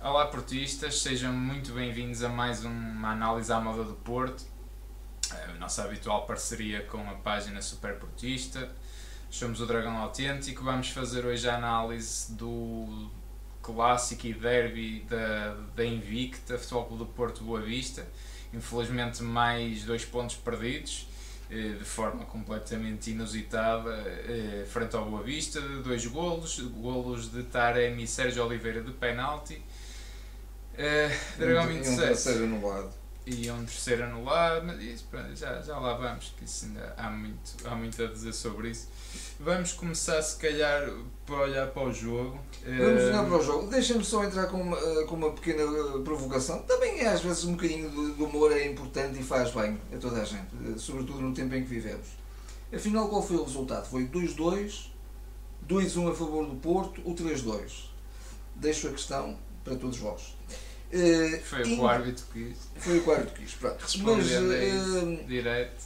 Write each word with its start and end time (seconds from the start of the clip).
Olá 0.00 0.26
portistas, 0.26 1.00
sejam 1.00 1.32
muito 1.32 1.72
bem-vindos 1.72 2.22
a 2.22 2.28
mais 2.28 2.64
uma 2.64 3.12
análise 3.12 3.52
à 3.52 3.60
moda 3.60 3.84
do 3.84 3.94
Porto, 3.94 4.44
a 5.30 5.54
nossa 5.54 5.84
habitual 5.84 6.26
parceria 6.26 6.84
com 6.84 7.08
a 7.08 7.14
página 7.14 7.62
Super 7.62 7.94
Portista. 7.96 8.70
Somos 9.30 9.60
o 9.60 9.66
Dragão 9.66 9.96
Autêntico, 9.96 10.62
vamos 10.62 10.90
fazer 10.90 11.24
hoje 11.24 11.48
a 11.48 11.56
análise 11.56 12.34
do 12.34 13.10
clássico 13.62 14.26
e 14.26 14.34
derby 14.34 15.06
da, 15.08 15.56
da 15.74 15.84
Invicta, 15.84 16.58
Futebol 16.58 16.84
Clube 16.86 17.04
do 17.04 17.06
Porto 17.06 17.44
Boa 17.44 17.60
Vista. 17.60 18.06
Infelizmente 18.52 19.22
mais 19.22 19.84
dois 19.84 20.04
pontos 20.04 20.36
perdidos, 20.36 21.06
eh, 21.50 21.76
de 21.78 21.84
forma 21.84 22.24
completamente 22.26 23.10
inusitada, 23.10 23.90
eh, 23.90 24.66
frente 24.68 24.94
ao 24.94 25.08
Boa 25.08 25.22
Vista, 25.22 25.60
dois 25.60 26.04
golos, 26.06 26.60
golos 26.60 27.30
de 27.30 27.42
Taremi 27.44 28.02
e 28.02 28.06
Sérgio 28.06 28.44
Oliveira 28.44 28.82
de 28.82 28.92
penalti 28.92 29.62
Uh, 30.74 31.38
Dragão 31.38 31.66
27. 31.66 31.90
E 31.90 31.92
um 31.92 31.96
terceiro 31.98 32.44
anulado. 32.44 33.01
E 33.24 33.48
um 33.50 33.64
terceiro 33.64 34.02
anulado, 34.02 34.66
mas 34.66 34.82
isso, 34.82 35.06
pronto, 35.08 35.34
já, 35.36 35.62
já 35.62 35.78
lá 35.78 35.94
vamos, 35.94 36.34
que 36.36 36.44
isso 36.44 36.64
ainda 36.64 36.92
há 36.96 37.08
muito, 37.08 37.52
há 37.64 37.74
muito 37.74 38.02
a 38.02 38.06
dizer 38.08 38.32
sobre 38.32 38.70
isso. 38.70 38.88
Vamos 39.38 39.72
começar, 39.72 40.20
se 40.22 40.36
calhar, 40.38 40.90
para 41.24 41.36
olhar 41.36 41.68
para 41.68 41.84
o 41.84 41.92
jogo. 41.92 42.40
Vamos 42.64 43.02
olhar 43.04 43.24
para 43.24 43.36
o 43.36 43.42
jogo. 43.42 43.70
Deixa-me 43.70 44.04
só 44.04 44.24
entrar 44.24 44.46
com 44.46 44.60
uma, 44.60 44.76
eh, 44.76 45.04
com 45.04 45.14
uma 45.14 45.30
pequena 45.32 45.62
eh, 45.62 46.02
provocação. 46.02 46.62
Também, 46.62 47.00
é, 47.00 47.08
às 47.08 47.20
vezes, 47.20 47.44
um 47.44 47.52
bocadinho 47.52 47.90
de 47.90 48.22
humor 48.22 48.50
é 48.50 48.66
importante 48.66 49.20
e 49.20 49.22
faz 49.22 49.52
bem 49.52 49.78
a 49.94 49.98
toda 49.98 50.20
a 50.20 50.24
gente, 50.24 50.80
sobretudo 50.80 51.20
no 51.20 51.32
tempo 51.32 51.54
em 51.54 51.62
que 51.62 51.68
vivemos. 51.68 52.08
Afinal, 52.74 53.08
qual 53.08 53.22
foi 53.22 53.36
o 53.36 53.44
resultado? 53.44 53.86
Foi 53.86 54.04
2-2, 54.06 54.90
2-1 55.68 56.10
a 56.10 56.14
favor 56.14 56.46
do 56.46 56.56
Porto, 56.56 57.00
o 57.04 57.14
3-2. 57.14 57.86
Deixo 58.56 58.88
a 58.88 58.90
questão 58.90 59.38
para 59.62 59.76
todos 59.76 59.98
vós. 59.98 60.34
Uh, 60.92 61.40
foi 61.42 61.60
indo, 61.62 61.72
o 61.72 61.78
que 61.78 61.94
árbitro 61.94 62.24
quis. 62.32 62.56
Foi 62.76 62.98
o 62.98 63.02
que 63.02 63.08
o 63.08 63.12
árbitro 63.12 63.34
quis, 63.34 63.54
pronto. 63.54 63.78
Mas, 63.80 64.26
uh, 64.30 65.26
direto. 65.26 65.84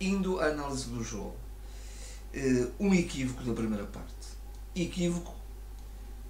Indo 0.00 0.40
à 0.40 0.46
análise 0.46 0.88
do 0.88 1.04
jogo, 1.04 1.36
uh, 2.34 2.72
um 2.80 2.94
equívoco 2.94 3.42
da 3.42 3.52
primeira 3.52 3.84
parte. 3.84 4.14
Equívoco 4.74 5.34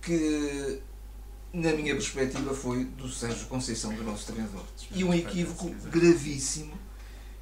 que, 0.03 0.81
na 1.53 1.73
minha 1.73 1.95
perspectiva, 1.95 2.53
foi 2.53 2.85
do 2.85 3.09
Sérgio 3.09 3.47
Conceição, 3.47 3.95
do 3.95 4.03
nosso 4.03 4.27
treinador. 4.27 4.63
E 4.91 5.05
um 5.05 5.15
equívoco 5.15 5.71
gravíssimo 5.91 6.77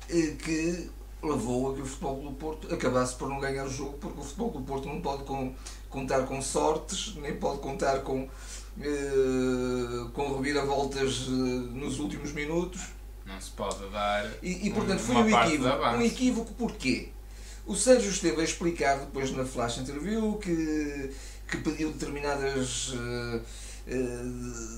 que 0.08 0.90
levou 1.22 1.72
a 1.72 1.74
que 1.74 1.80
o 1.80 1.86
Futebol 1.86 2.22
do 2.22 2.32
Porto 2.32 2.74
acabasse 2.74 3.16
por 3.16 3.28
não 3.28 3.40
ganhar 3.40 3.64
o 3.64 3.70
jogo, 3.70 3.94
porque 3.98 4.20
o 4.20 4.22
Futebol 4.22 4.50
do 4.50 4.60
Porto 4.60 4.86
não 4.86 5.00
pode 5.00 5.24
com, 5.24 5.54
contar 5.88 6.26
com 6.26 6.40
sortes, 6.42 7.14
nem 7.16 7.34
pode 7.36 7.60
contar 7.60 8.00
com 8.00 8.28
eh, 8.80 10.08
com 10.12 10.36
reviravoltas 10.36 11.28
uh, 11.28 11.30
nos 11.30 12.00
últimos 12.00 12.32
minutos. 12.32 12.80
Não 13.24 13.40
se 13.40 13.50
pode 13.50 13.88
dar. 13.90 14.28
E, 14.42 14.66
e 14.66 14.70
portanto 14.70 14.98
foi 14.98 15.14
um 15.14 15.28
equívoco. 15.28 15.86
Um 15.86 16.02
equívoco 16.02 16.54
porquê? 16.54 17.08
O 17.64 17.76
Sérgio 17.76 18.10
esteve 18.10 18.40
a 18.40 18.44
explicar 18.44 18.98
depois 18.98 19.30
na 19.30 19.44
flash 19.44 19.78
interview 19.78 20.34
que, 20.38 21.10
que 21.48 21.58
pediu 21.58 21.92
determinadas. 21.92 22.88
Uh, 22.88 23.40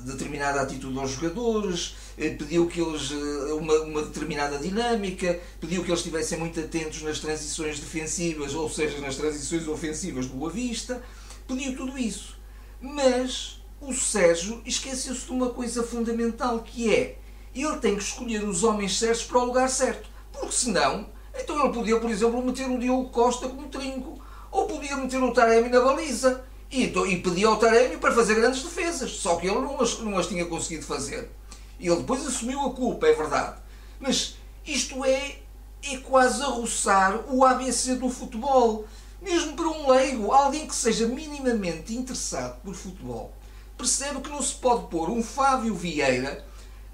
determinada 0.05 0.61
atitude 0.61 0.99
aos 0.99 1.13
jogadores, 1.13 1.95
pediu 2.17 2.67
que 2.67 2.81
eles 2.81 3.13
uma, 3.57 3.75
uma 3.83 4.03
determinada 4.03 4.59
dinâmica, 4.59 5.39
pediu 5.61 5.85
que 5.85 5.91
eles 5.91 6.01
estivessem 6.01 6.37
muito 6.37 6.59
atentos 6.59 7.03
nas 7.03 7.21
transições 7.21 7.79
defensivas, 7.79 8.53
ou 8.53 8.69
seja, 8.69 8.99
nas 9.01 9.15
transições 9.15 9.69
ofensivas 9.69 10.27
do 10.27 10.35
Boa 10.35 10.51
Vista, 10.51 11.01
pediu 11.47 11.77
tudo 11.77 11.97
isso. 11.97 12.37
Mas 12.81 13.56
o 13.81 13.93
Sérgio 13.93 14.63
esqueceu-se 14.65 15.27
de 15.27 15.33
uma 15.33 15.51
coisa 15.51 15.83
fundamental 15.83 16.61
que 16.61 16.93
é 16.93 17.19
ele 17.55 17.77
tem 17.79 17.97
que 17.97 18.03
escolher 18.03 18.45
os 18.45 18.63
homens 18.65 18.99
certos 18.99 19.25
para 19.25 19.39
o 19.39 19.47
lugar 19.47 19.69
certo. 19.69 20.09
Porque 20.33 20.53
senão, 20.53 21.07
então 21.35 21.59
ele 21.59 21.73
podia, 21.73 21.99
por 21.99 22.11
exemplo, 22.11 22.45
meter 22.45 22.69
o 22.69 22.79
Diogo 22.79 23.09
Costa 23.09 23.49
como 23.49 23.69
trinco. 23.69 24.21
Ou 24.51 24.67
podia 24.67 24.97
meter 24.97 25.23
o 25.23 25.33
Taremi 25.33 25.69
na 25.69 25.81
baliza. 25.81 26.45
E, 26.71 26.85
então, 26.85 27.07
e 27.07 27.21
pedia 27.21 27.49
ao 27.49 27.57
Taremi 27.57 27.97
para 27.97 28.15
fazer 28.15 28.35
grandes 28.35 28.63
defesas. 28.63 29.13
Só 29.13 29.37
que 29.37 29.47
ele 29.47 29.61
não 29.61 29.81
as, 29.81 29.99
não 30.01 30.19
as 30.19 30.27
tinha 30.27 30.45
conseguido 30.45 30.85
fazer. 30.85 31.31
E 31.79 31.89
ele 31.89 31.97
depois 31.97 32.27
assumiu 32.27 32.61
a 32.61 32.75
culpa, 32.75 33.07
é 33.07 33.13
verdade. 33.13 33.57
Mas 33.99 34.37
isto 34.67 35.05
é, 35.05 35.39
é 35.83 35.97
quase 35.99 36.43
a 36.43 36.47
roçar 36.47 37.25
o 37.29 37.45
ABC 37.45 37.95
do 37.95 38.11
futebol. 38.11 38.85
Mesmo 39.23 39.55
para 39.55 39.69
um 39.69 39.91
leigo, 39.91 40.31
alguém 40.31 40.67
que 40.67 40.75
seja 40.75 41.07
minimamente 41.07 41.95
interessado 41.95 42.61
por 42.63 42.75
futebol 42.75 43.33
percebe 43.77 44.21
que 44.21 44.29
não 44.29 44.43
se 44.43 44.55
pode 44.55 44.89
pôr 44.89 45.11
um 45.11 45.23
Fábio 45.23 45.75
Vieira 45.75 46.45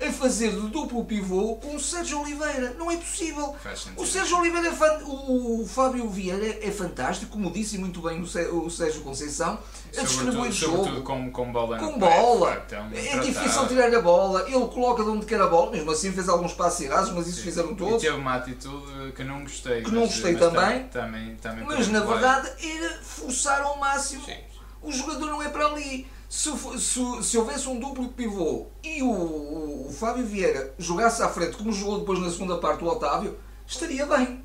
a 0.08 0.12
fazer 0.12 0.50
de 0.50 0.68
duplo 0.68 1.04
pivô 1.04 1.56
com 1.56 1.76
o 1.76 1.80
Sérgio 1.80 2.20
Oliveira. 2.20 2.74
Não 2.78 2.90
é 2.90 2.96
possível. 2.96 3.54
O 3.96 4.04
Sérgio 4.04 4.38
Oliveira 4.38 4.68
é 4.68 4.72
fan... 4.72 4.98
o 5.04 5.64
Fábio 5.66 6.08
Vieira 6.08 6.58
é 6.60 6.70
fantástico, 6.70 7.30
como 7.30 7.50
disse 7.50 7.78
muito 7.78 8.00
bem 8.02 8.20
o 8.20 8.70
Sérgio 8.70 9.02
Conceição, 9.02 9.58
a 9.96 10.02
distribuir 10.02 10.50
o 10.50 10.52
jogo. 10.52 11.02
com, 11.02 11.30
com 11.30 11.52
bola. 11.52 11.78
Com 11.78 11.98
bola. 11.98 12.66
É, 12.92 13.16
é 13.16 13.18
difícil 13.20 13.66
tirar 13.68 13.94
a 13.94 14.02
bola. 14.02 14.44
Ele 14.48 14.66
coloca 14.66 15.02
de 15.02 15.10
onde 15.10 15.26
quer 15.26 15.40
a 15.40 15.46
bola, 15.46 15.70
mesmo 15.70 15.90
assim 15.90 16.12
fez 16.12 16.28
alguns 16.28 16.52
passos 16.52 16.80
errados, 16.80 17.12
mas 17.12 17.26
isso 17.28 17.38
Sim. 17.38 17.44
fizeram 17.44 17.74
todos. 17.74 18.02
E 18.02 18.06
teve 18.06 18.16
uma 18.16 18.34
atitude 18.34 19.12
que 19.12 19.22
não 19.22 19.42
gostei. 19.42 19.82
Que 19.82 19.90
não 19.90 20.02
gostei 20.02 20.32
mas 20.32 20.40
também. 20.40 20.84
também, 20.88 21.36
também 21.36 21.64
mas 21.64 21.88
na 21.88 22.00
verdade 22.00 22.50
era 22.60 22.98
forçar 23.02 23.62
ao 23.62 23.78
máximo. 23.78 24.24
Sim. 24.24 24.36
O 24.82 24.90
jogador 24.90 25.26
não 25.26 25.40
é 25.40 25.48
para 25.48 25.66
ali 25.66 26.08
se, 26.32 26.50
se, 26.78 27.22
se 27.22 27.36
houvesse 27.36 27.68
um 27.68 27.78
duplo 27.78 28.08
pivô 28.08 28.64
e 28.82 29.02
o, 29.02 29.06
o, 29.06 29.86
o, 29.86 29.92
Fábio 29.92 30.24
Vieira 30.24 30.72
jogasse 30.78 31.22
à 31.22 31.28
frente, 31.28 31.58
como 31.58 31.70
jogou 31.70 32.00
depois 32.00 32.18
na 32.20 32.30
segunda 32.30 32.56
parte 32.56 32.82
o 32.82 32.86
Otávio, 32.86 33.38
estaria 33.66 34.06
bem. 34.06 34.42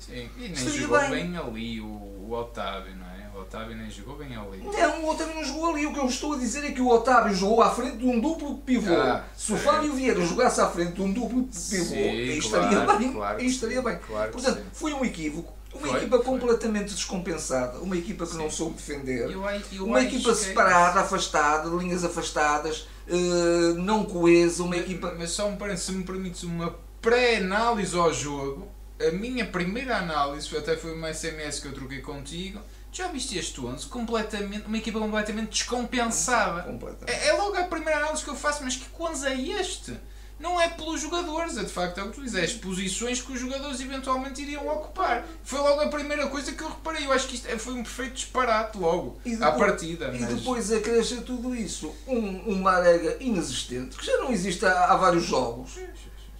Sim, 0.00 0.28
e 0.36 0.40
nem 0.40 0.50
estaria 0.50 0.80
jogou 0.80 0.98
bem. 0.98 1.10
bem 1.10 1.36
ali 1.36 1.80
o, 1.80 1.86
o 1.86 2.32
Otávio, 2.32 2.96
não 2.96 3.06
é? 3.06 3.30
O 3.36 3.42
Otávio 3.42 3.76
nem 3.76 3.88
jogou 3.88 4.16
bem 4.16 4.36
ali. 4.36 4.64
Não, 4.64 5.04
o 5.04 5.10
Otávio 5.10 5.36
não 5.36 5.44
jogou 5.44 5.70
ali. 5.70 5.86
O 5.86 5.92
que 5.92 6.00
eu 6.00 6.06
estou 6.06 6.32
a 6.32 6.38
dizer 6.38 6.64
é 6.64 6.72
que 6.72 6.80
o 6.80 6.88
Otávio 6.88 7.32
jogou 7.32 7.62
à 7.62 7.70
frente 7.70 7.98
de 7.98 8.06
um 8.06 8.18
duplo 8.18 8.58
pivô. 8.58 8.96
Ah, 8.96 9.22
se 9.36 9.52
o 9.52 9.56
Fábio 9.56 9.92
Vieira 9.92 10.20
jogasse 10.22 10.60
à 10.60 10.68
frente 10.68 10.94
de 10.94 11.02
um 11.02 11.12
duplo 11.12 11.44
pivô, 11.44 11.84
sim, 11.84 11.98
aí 11.98 12.38
estaria 12.38 12.84
claro, 12.84 12.98
bem. 12.98 13.12
Claro 13.12 13.40
estaria 13.44 13.80
bem. 13.80 13.98
Claro 14.04 14.32
Portanto, 14.32 14.60
foi 14.72 14.92
um 14.92 15.04
equívoco 15.04 15.57
uma 15.78 15.88
foi, 15.88 15.98
equipa 15.98 16.16
foi. 16.16 16.24
completamente 16.24 16.94
descompensada, 16.94 17.78
uma 17.78 17.96
equipa 17.96 18.26
que 18.26 18.32
Sim. 18.32 18.38
não 18.38 18.50
soube 18.50 18.76
defender, 18.76 19.30
eu, 19.30 19.42
eu 19.72 19.86
uma 19.86 20.02
equipa 20.02 20.30
é 20.30 20.34
separada, 20.34 21.00
afastada, 21.00 21.68
linhas 21.70 22.04
afastadas, 22.04 22.88
uh, 23.08 23.74
não 23.78 24.04
coesa, 24.04 24.62
uma 24.62 24.76
mas, 24.76 24.80
equipa. 24.80 25.14
Mas 25.18 25.30
só 25.30 25.48
um 25.48 25.76
se 25.76 25.92
me 25.92 26.04
permites 26.04 26.42
uma 26.42 26.74
pré-análise 27.00 27.96
ao 27.96 28.12
jogo, 28.12 28.68
a 29.00 29.10
minha 29.12 29.46
primeira 29.46 29.98
análise 29.98 30.54
até 30.56 30.76
foi 30.76 30.94
uma 30.94 31.12
SMS 31.12 31.60
que 31.60 31.68
eu 31.68 31.72
troquei 31.72 32.00
contigo. 32.00 32.60
Já 32.90 33.08
viste 33.08 33.38
este 33.38 33.60
11? 33.60 33.86
Completamente, 33.86 34.66
uma 34.66 34.78
equipa 34.78 34.98
completamente 34.98 35.50
descompensada. 35.50 36.62
Completamente. 36.62 37.16
É, 37.16 37.28
é 37.28 37.32
logo 37.34 37.56
a 37.56 37.64
primeira 37.64 37.98
análise 37.98 38.24
que 38.24 38.30
eu 38.30 38.34
faço, 38.34 38.64
mas 38.64 38.76
que 38.76 38.86
11 38.98 39.26
é 39.26 39.40
este? 39.60 39.96
Não 40.38 40.60
é 40.60 40.68
pelos 40.68 41.00
jogadores, 41.00 41.56
é 41.56 41.64
de 41.64 41.70
facto 41.70 41.98
é 41.98 42.02
o 42.02 42.10
que 42.10 42.16
tu 42.16 42.22
dizes, 42.22 42.38
é 42.38 42.44
as 42.44 42.52
posições 42.52 43.20
que 43.20 43.32
os 43.32 43.40
jogadores 43.40 43.80
eventualmente 43.80 44.42
iriam 44.42 44.66
ocupar. 44.68 45.24
Foi 45.42 45.58
logo 45.58 45.80
a 45.80 45.88
primeira 45.88 46.26
coisa 46.28 46.52
que 46.52 46.62
eu 46.62 46.68
reparei. 46.68 47.06
Eu 47.06 47.12
acho 47.12 47.26
que 47.26 47.34
isto 47.34 47.48
é, 47.48 47.58
foi 47.58 47.74
um 47.74 47.82
perfeito 47.82 48.14
disparate 48.14 48.78
logo, 48.78 49.18
depois, 49.24 49.42
à 49.42 49.52
partida. 49.52 50.12
E 50.14 50.20
mas... 50.20 50.34
depois 50.34 50.72
acresce 50.72 51.20
tudo 51.22 51.54
isso 51.54 51.94
um, 52.06 52.52
um 52.52 52.62
Marega 52.62 53.16
inexistente, 53.20 53.96
que 53.96 54.04
já 54.04 54.16
não 54.18 54.30
existe 54.30 54.64
há, 54.64 54.86
há 54.86 54.96
vários 54.96 55.24
jogos 55.24 55.78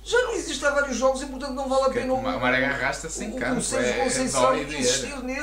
já 0.08 0.22
não 0.22 0.32
existe 0.32 0.64
há 0.64 0.70
vários 0.70 0.96
jogos 0.96 1.20
e 1.20 1.26
portanto 1.26 1.52
não 1.52 1.69
vale 1.69 1.84
a 1.84 1.90
pena. 1.90 2.14
O 2.14 2.22
Marega 2.22 2.69
arrasta-se 2.69 3.26
em 3.26 3.32
campo. 3.32 3.58
O 3.58 3.62
Sérgio 3.62 3.93
é, 3.93 4.05
Conceição 4.05 4.55
é 4.55 4.62
insistir 4.62 5.22
nele. 5.22 5.43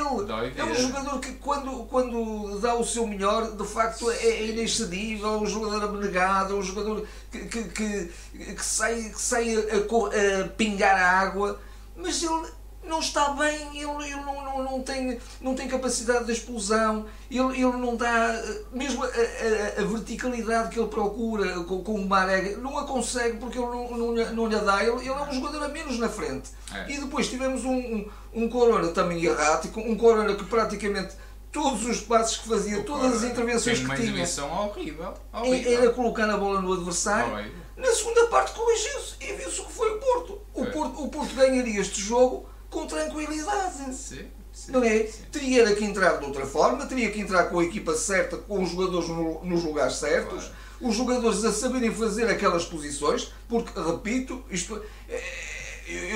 É 0.56 0.64
um 0.64 0.74
jogador 0.74 1.20
que 1.20 1.34
quando, 1.34 1.84
quando 1.84 2.58
dá 2.58 2.74
o 2.74 2.84
seu 2.84 3.06
melhor, 3.06 3.52
de 3.52 3.64
facto 3.64 4.10
é, 4.10 4.16
é 4.16 4.46
inexcedível, 4.46 5.34
é 5.34 5.36
um 5.36 5.46
jogador 5.46 5.84
abnegado, 5.84 6.54
é 6.54 6.58
um 6.58 6.62
jogador 6.62 7.06
que, 7.30 7.44
que, 7.44 7.62
que, 7.64 8.10
que 8.54 8.64
sai, 8.64 9.04
que 9.04 9.20
sai 9.20 9.54
a, 9.54 10.40
a 10.40 10.48
pingar 10.48 10.96
a 10.96 11.10
água, 11.20 11.60
mas 11.94 12.20
ele 12.20 12.48
não 12.86 13.00
está 13.00 13.30
bem, 13.30 13.68
ele, 13.72 14.04
ele 14.04 14.16
não, 14.16 14.44
não, 14.44 14.62
não, 14.62 14.82
tem, 14.82 15.18
não 15.40 15.54
tem 15.54 15.68
capacidade 15.68 16.24
de 16.24 16.32
explosão, 16.32 17.06
ele, 17.30 17.54
ele 17.54 17.76
não 17.76 17.96
dá, 17.96 18.42
mesmo 18.72 19.04
a, 19.04 19.06
a, 19.06 19.82
a 19.82 19.84
verticalidade 19.84 20.70
que 20.70 20.78
ele 20.78 20.88
procura 20.88 21.60
com, 21.64 21.82
com 21.82 21.94
o 21.94 22.06
Marega, 22.06 22.56
não 22.58 22.78
a 22.78 22.84
consegue 22.84 23.38
porque 23.38 23.58
ele 23.58 23.66
não, 23.66 23.90
não, 23.90 24.34
não 24.34 24.46
lhe 24.46 24.58
dá, 24.58 24.82
ele, 24.82 25.00
ele 25.00 25.08
é 25.08 25.22
um 25.22 25.32
jogador 25.32 25.64
a 25.64 25.68
menos 25.68 25.98
na 25.98 26.08
frente. 26.08 26.50
É. 26.72 26.92
E 26.92 27.00
depois 27.00 27.28
tivemos 27.28 27.64
um, 27.64 27.76
um, 27.76 28.10
um 28.34 28.48
Corona 28.48 28.88
também 28.88 29.24
errático, 29.24 29.80
um 29.80 29.96
Corona 29.96 30.34
que 30.34 30.44
praticamente 30.44 31.14
todos 31.52 31.86
os 31.86 32.00
passos 32.00 32.36
que 32.36 32.48
fazia, 32.48 32.82
todas 32.82 33.16
as 33.16 33.22
intervenções 33.24 33.78
que 33.78 33.96
tinha. 33.96 34.26
Uma 34.44 34.66
horrível, 34.66 35.14
horrível. 35.32 35.72
Era 35.72 35.90
colocar 35.90 36.28
a 36.28 36.36
bola 36.36 36.60
no 36.60 36.72
adversário. 36.74 37.32
Horrível. 37.32 37.66
Na 37.76 37.92
segunda 37.92 38.26
parte 38.26 38.52
corrigiu-se 38.52 39.16
e 39.20 39.32
viu-se 39.34 39.60
o 39.60 39.64
que 39.64 39.72
foi 39.72 39.90
o 39.90 39.98
Porto. 39.98 40.40
O, 40.54 40.66
Porto. 40.66 41.04
o 41.04 41.08
Porto 41.08 41.34
ganharia 41.34 41.80
este 41.80 42.00
jogo 42.00 42.48
com 42.76 42.86
tranquilidade. 42.86 43.94
Sim. 43.94 44.26
Sim, 44.52 44.72
não 44.72 44.82
é? 44.82 45.06
Sim. 45.06 45.22
Teria 45.32 45.74
que 45.74 45.84
entrar 45.84 46.18
de 46.18 46.24
outra 46.24 46.46
forma, 46.46 46.86
teria 46.86 47.10
que 47.10 47.20
entrar 47.20 47.44
com 47.44 47.58
a 47.58 47.64
equipa 47.64 47.94
certa, 47.94 48.36
com 48.36 48.62
os 48.62 48.70
jogadores 48.70 49.08
no, 49.08 49.44
nos 49.44 49.64
lugares 49.64 49.96
certos, 49.96 50.44
claro. 50.44 50.54
os 50.80 50.94
jogadores 50.94 51.44
a 51.44 51.52
saberem 51.52 51.92
fazer 51.92 52.26
aquelas 52.28 52.64
posições, 52.64 53.32
porque, 53.48 53.78
repito, 53.78 54.42
isto, 54.50 54.82
é, 55.08 55.22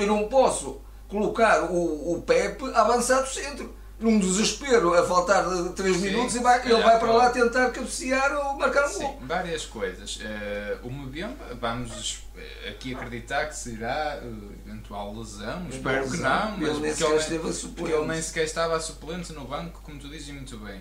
eu 0.01 0.07
não 0.07 0.27
posso 0.27 0.81
colocar 1.07 1.71
o, 1.71 2.13
o 2.13 2.21
Pepe 2.21 2.65
avançado 2.73 3.27
centro 3.27 3.73
num 4.01 4.19
desespero, 4.19 4.93
a 4.95 5.05
faltar 5.05 5.45
3 5.75 5.97
minutos, 5.97 6.35
e 6.35 6.39
vai, 6.39 6.59
ele 6.65 6.81
vai 6.81 6.99
para 6.99 7.11
lá 7.11 7.29
tentar 7.29 7.69
cabecear 7.69 8.33
ou 8.33 8.57
marcar 8.57 8.89
um 8.89 8.99
gol. 8.99 9.21
Várias 9.21 9.65
coisas. 9.65 10.17
Uh, 10.17 10.87
o 10.87 10.91
Mbemba, 10.91 11.55
vamos 11.59 12.23
eh, 12.35 12.69
aqui 12.69 12.95
acreditar 12.95 13.45
que 13.45 13.55
será 13.55 14.19
uh, 14.23 14.51
eventual 14.65 15.15
lesão, 15.15 15.67
espero 15.69 16.09
que 16.09 16.17
não, 16.17 16.57
mas 16.57 16.69
ele 16.69 16.79
nem 16.79 16.95
porque, 16.95 17.33
ele, 17.33 17.53
porque 17.75 17.93
ele 17.93 18.07
nem 18.07 18.21
sequer 18.21 18.43
estava 18.43 18.75
a 18.75 18.79
suplente 18.79 19.31
no 19.33 19.45
banco, 19.45 19.81
como 19.83 19.99
tu 19.99 20.09
dizes 20.09 20.29
muito 20.29 20.57
bem. 20.57 20.79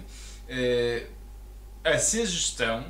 Uh, 0.48 1.06
a 1.84 1.98
ser 1.98 2.26
gestão, 2.26 2.84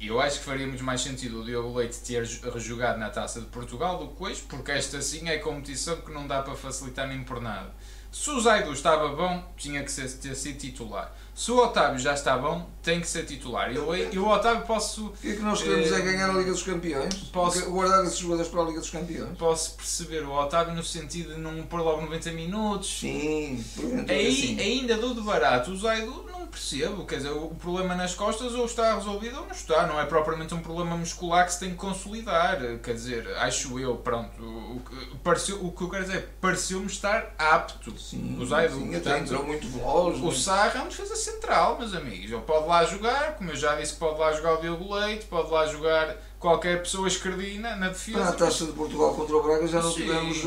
eu 0.00 0.20
acho 0.20 0.40
que 0.40 0.44
faria 0.44 0.66
muito 0.66 0.82
mais 0.82 1.00
sentido 1.00 1.40
o 1.40 1.44
Diogo 1.44 1.78
Leite 1.78 1.98
ter 2.00 2.24
rejogado 2.24 2.98
na 2.98 3.10
Taça 3.10 3.40
de 3.40 3.46
Portugal 3.46 3.98
do 3.98 4.08
que 4.08 4.22
hoje, 4.22 4.42
porque 4.48 4.72
esta 4.72 5.00
sim 5.00 5.28
é 5.28 5.38
competição 5.38 5.96
que 5.96 6.10
não 6.12 6.26
dá 6.26 6.42
para 6.42 6.54
facilitar 6.54 7.06
nem 7.06 7.22
por 7.22 7.40
nada. 7.40 7.72
Se 8.12 8.28
o 8.28 8.38
Zaidu 8.38 8.74
estava 8.74 9.08
bom, 9.08 9.42
tinha 9.56 9.82
que 9.82 9.90
ser, 9.90 10.06
ter 10.18 10.34
sido 10.34 10.58
titular. 10.58 11.16
Se 11.34 11.50
o 11.50 11.56
Otávio 11.56 11.98
já 11.98 12.12
está 12.12 12.36
bom, 12.36 12.68
tem 12.82 13.00
que 13.00 13.06
ser 13.06 13.24
titular. 13.24 13.72
Eu, 13.72 13.94
eu 13.94 14.24
o 14.24 14.28
Otávio 14.28 14.66
posso. 14.66 15.06
O 15.06 15.12
que 15.12 15.30
é 15.30 15.36
que 15.36 15.42
nós 15.42 15.62
queremos 15.62 15.92
é 15.92 16.00
ganhar 16.00 16.28
a 16.28 16.32
Liga 16.32 16.50
dos 16.50 16.62
Campeões? 16.62 17.14
Posso, 17.32 17.70
guardar 17.70 18.04
esses 18.04 18.18
jogadores 18.18 18.50
para 18.50 18.62
a 18.62 18.64
Liga 18.64 18.80
dos 18.80 18.90
Campeões? 18.90 19.38
Posso 19.38 19.74
perceber 19.74 20.22
o 20.24 20.32
Otávio 20.32 20.74
no 20.74 20.82
sentido 20.82 21.34
de 21.34 21.40
não 21.40 21.62
pôr 21.62 21.80
logo 21.80 22.02
90 22.02 22.32
minutos. 22.32 22.98
Sim, 23.00 23.64
Aí 24.08 24.34
sim. 24.34 24.60
ainda 24.60 24.96
dou 24.96 25.14
de 25.14 25.20
barato. 25.20 25.70
O 25.70 25.76
Zaidu 25.76 26.28
não 26.30 26.46
percebo. 26.46 27.06
Quer 27.06 27.16
dizer, 27.16 27.30
o 27.30 27.48
problema 27.54 27.94
nas 27.94 28.14
costas 28.14 28.52
ou 28.52 28.66
está 28.66 28.94
resolvido 28.96 29.38
ou 29.38 29.46
não 29.46 29.52
está. 29.52 29.86
Não 29.86 30.00
é 30.00 30.04
propriamente 30.04 30.52
um 30.52 30.60
problema 30.60 30.96
muscular 30.96 31.46
que 31.46 31.54
se 31.54 31.60
tem 31.60 31.70
que 31.70 31.76
consolidar. 31.76 32.58
Quer 32.82 32.94
dizer, 32.94 33.28
acho 33.36 33.78
eu, 33.78 33.96
pronto. 33.96 34.42
O, 34.42 34.76
o, 35.12 35.16
pareceu, 35.22 35.64
o 35.64 35.70
que 35.70 35.82
eu 35.82 35.88
quero 35.88 36.04
dizer, 36.04 36.28
pareceu-me 36.40 36.86
estar 36.86 37.32
apto. 37.38 37.96
Sim, 37.98 38.38
o 38.40 38.44
Zaidu. 38.44 38.74
Sim, 38.74 38.90
portanto, 38.90 39.22
entrou 39.22 39.44
muito 39.44 39.68
veloz. 39.68 40.20
O 40.20 40.32
Sarra 40.32 40.80
é 40.80 40.82
um 40.82 40.88
defesa 40.88 41.14
central, 41.14 41.78
meus 41.78 41.94
amigos. 41.94 42.30
Ele 42.30 42.40
pode 42.42 42.66
lá 42.72 42.84
jogar, 42.84 43.36
como 43.36 43.50
eu 43.50 43.56
já 43.56 43.74
disse, 43.76 43.94
pode 43.96 44.18
lá 44.18 44.32
jogar 44.32 44.54
o 44.54 44.60
Diogo 44.60 44.94
Leite, 44.94 45.26
pode 45.26 45.50
lá 45.50 45.66
jogar 45.66 46.16
qualquer 46.38 46.82
pessoa 46.82 47.06
escredina 47.06 47.76
na 47.76 47.88
defesa. 47.88 48.18
Na 48.18 48.32
taxa 48.32 48.64
de 48.64 48.72
Portugal 48.72 49.14
contra 49.14 49.36
o 49.36 49.42
Braga 49.42 49.66
já 49.66 49.82
não 49.82 49.90
Sim, 49.90 50.02
tivemos 50.02 50.42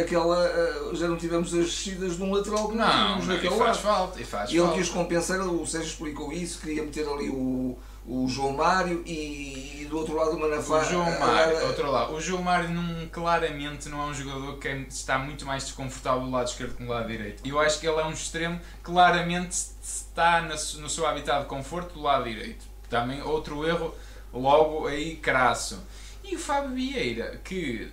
aquela 0.00 0.92
já 0.94 1.06
não 1.06 1.16
tivemos 1.16 1.54
as 1.54 1.66
descidas 1.66 2.16
de 2.16 2.22
um 2.22 2.32
lateral 2.32 2.68
que 2.68 2.76
não, 2.76 2.86
não 2.86 2.92
tínhamos 2.92 3.26
naquele 3.28 3.54
lado. 3.54 3.78
Falta, 3.78 4.20
e 4.20 4.24
faz 4.24 4.50
e 4.50 4.54
ele 4.54 4.62
falta. 4.62 4.78
quis 4.78 4.88
compensar, 4.88 5.40
o 5.40 5.66
Sérgio 5.66 5.88
explicou 5.88 6.32
isso, 6.32 6.60
queria 6.60 6.82
meter 6.82 7.08
ali 7.08 7.28
o, 7.28 7.78
o 8.06 8.26
João 8.28 8.52
Mário 8.52 9.02
e, 9.06 9.82
e 9.82 9.86
do 9.86 9.98
outro 9.98 10.16
lado 10.16 10.32
o 10.32 10.40
Manafá. 10.40 10.80
O 10.80 10.84
João 10.84 11.20
Mário, 11.20 11.58
a, 11.58 11.64
outro 11.64 11.90
lado. 11.90 12.14
O 12.14 12.20
João 12.20 12.42
Mário 12.42 12.68
não, 12.70 13.06
claramente 13.08 13.88
não 13.88 14.02
é 14.02 14.06
um 14.06 14.14
jogador 14.14 14.58
que 14.58 14.68
é, 14.68 14.78
está 14.88 15.18
muito 15.18 15.46
mais 15.46 15.64
desconfortável 15.64 16.22
do 16.22 16.30
lado 16.30 16.48
esquerdo 16.48 16.76
que 16.76 16.82
do 16.82 16.90
lado 16.90 17.06
direito. 17.06 17.46
Eu 17.46 17.60
acho 17.60 17.78
que 17.78 17.86
ele 17.86 18.00
é 18.00 18.04
um 18.04 18.12
extremo 18.12 18.60
claramente 18.82 19.52
está 19.82 20.42
no 20.42 20.88
seu 20.88 21.06
habitat 21.06 21.42
de 21.42 21.46
conforto 21.46 21.94
do 21.94 22.02
lado 22.02 22.24
direito. 22.24 22.64
Também 22.88 23.22
outro 23.22 23.66
erro 23.66 23.94
logo 24.32 24.86
aí 24.86 25.16
crasso. 25.16 25.82
E 26.24 26.36
o 26.36 26.38
Fábio 26.38 26.70
Vieira, 26.70 27.40
que 27.44 27.90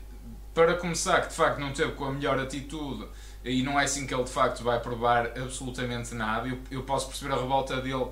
para 0.54 0.76
começar, 0.76 1.22
que 1.22 1.30
de 1.30 1.36
facto 1.36 1.60
não 1.60 1.72
teve 1.72 1.94
com 1.94 2.06
a 2.06 2.12
melhor 2.12 2.40
atitude 2.40 3.08
e 3.44 3.64
não 3.64 3.80
é 3.80 3.86
assim 3.86 4.06
que 4.06 4.14
ele 4.14 4.24
de 4.24 4.32
facto 4.32 4.64
vai 4.64 4.80
provar 4.80 5.28
absolutamente 5.38 6.14
nada. 6.14 6.48
Eu, 6.48 6.60
eu 6.70 6.84
posso 6.84 7.08
perceber 7.08 7.34
a 7.34 7.38
revolta 7.38 7.78
dele 7.78 8.08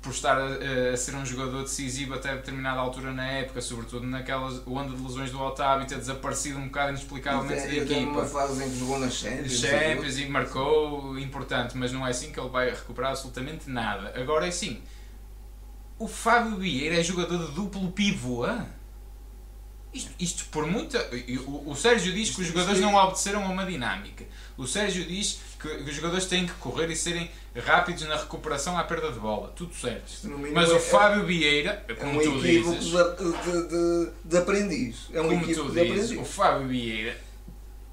por 0.00 0.10
estar 0.10 0.38
a, 0.38 0.92
a, 0.92 0.96
ser 0.96 1.14
um 1.16 1.26
jogador 1.26 1.62
decisivo 1.62 2.14
até 2.14 2.34
determinada 2.34 2.78
altura 2.78 3.12
na 3.12 3.26
época, 3.26 3.60
sobretudo 3.60 4.06
naquela 4.06 4.46
onda 4.66 4.96
de 4.96 5.02
lesões 5.02 5.30
do 5.30 5.40
Otávio, 5.40 5.86
ter 5.86 5.98
desaparecido 5.98 6.58
um 6.58 6.66
bocado 6.66 6.90
inexplicavelmente 6.90 7.66
da 7.66 7.74
equipa. 7.74 8.10
uma 8.10 8.24
fase 8.24 8.64
em 8.64 8.70
que 8.70 8.78
jogou 8.78 8.98
na 8.98 9.10
Champions. 9.10 9.52
Champions 9.52 10.18
e 10.18 10.26
marcou, 10.26 11.18
importante, 11.18 11.76
mas 11.76 11.92
não 11.92 12.06
é 12.06 12.10
assim 12.10 12.30
que 12.30 12.38
ele 12.38 12.48
vai 12.48 12.70
recuperar 12.70 13.10
absolutamente 13.10 13.68
nada. 13.68 14.12
Agora 14.20 14.46
é 14.46 14.48
assim, 14.48 14.80
o 15.98 16.06
Fábio 16.06 16.56
Vieira 16.56 17.00
é 17.00 17.02
jogador 17.02 17.46
de 17.46 17.52
duplo 17.52 17.90
pivô. 17.90 18.46
Isto, 19.92 20.10
isto 20.18 20.44
por 20.46 20.66
muita. 20.66 20.98
O, 21.46 21.70
o 21.70 21.76
Sérgio 21.76 22.12
diz 22.12 22.30
que 22.30 22.40
os 22.40 22.46
jogadores 22.48 22.80
não 22.80 22.94
obedeceram 22.94 23.44
a 23.44 23.48
uma 23.48 23.64
dinâmica. 23.64 24.24
O 24.56 24.66
Sérgio 24.66 25.04
diz 25.04 25.40
que 25.68 25.90
os 25.90 25.94
jogadores 25.96 26.26
têm 26.26 26.46
que 26.46 26.52
correr 26.54 26.90
e 26.90 26.96
serem 26.96 27.30
rápidos 27.56 28.02
na 28.02 28.16
recuperação 28.16 28.78
à 28.78 28.84
perda 28.84 29.10
de 29.10 29.18
bola. 29.18 29.52
Tudo 29.56 29.74
certo. 29.74 30.28
Mas 30.52 30.70
o 30.70 30.76
é- 30.76 30.80
Fábio 30.80 31.24
Vieira, 31.24 31.84
como 31.98 32.20
é 32.20 32.28
um 32.28 32.32
tu 32.32 32.40
dizes. 32.40 32.84
De, 32.84 33.68
de, 33.68 34.10
de, 34.24 34.36
aprendiz. 34.36 35.08
É 35.12 35.20
um 35.20 35.28
como 35.28 35.46
tu 35.46 35.70
dizes, 35.70 36.18
o 36.18 36.24
Fábio 36.24 36.68
Vieira 36.68 37.16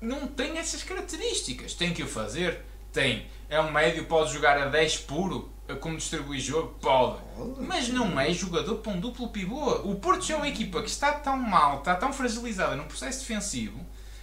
não 0.02 0.28
tem 0.28 0.58
essas 0.58 0.84
características. 0.84 1.74
Tem 1.74 1.94
que 1.94 2.04
o 2.04 2.08
fazer? 2.08 2.62
Tem. 2.92 3.28
É 3.50 3.60
um 3.60 3.72
médio, 3.72 4.06
pode 4.06 4.34
jogar 4.34 4.58
a 4.58 4.66
10 4.66 4.98
puro 5.00 5.52
como 5.76 5.98
distribui 5.98 6.40
jogo? 6.40 6.76
Pode. 6.82 7.20
Mas 7.60 7.88
não 7.88 8.20
é 8.20 8.32
jogador 8.34 8.76
para 8.76 8.92
um 8.92 9.00
duplo 9.00 9.30
pivô. 9.30 9.76
O 9.84 9.96
Porto 9.96 10.26
já 10.26 10.34
é 10.34 10.38
uma 10.38 10.48
equipa 10.48 10.82
que 10.82 10.90
está 10.90 11.14
tão 11.14 11.38
mal, 11.38 11.80
está 11.80 11.96
tão 11.96 12.12
fragilizada 12.12 12.76
no 12.76 12.84
processo 12.86 13.20
defensivo, 13.20 13.80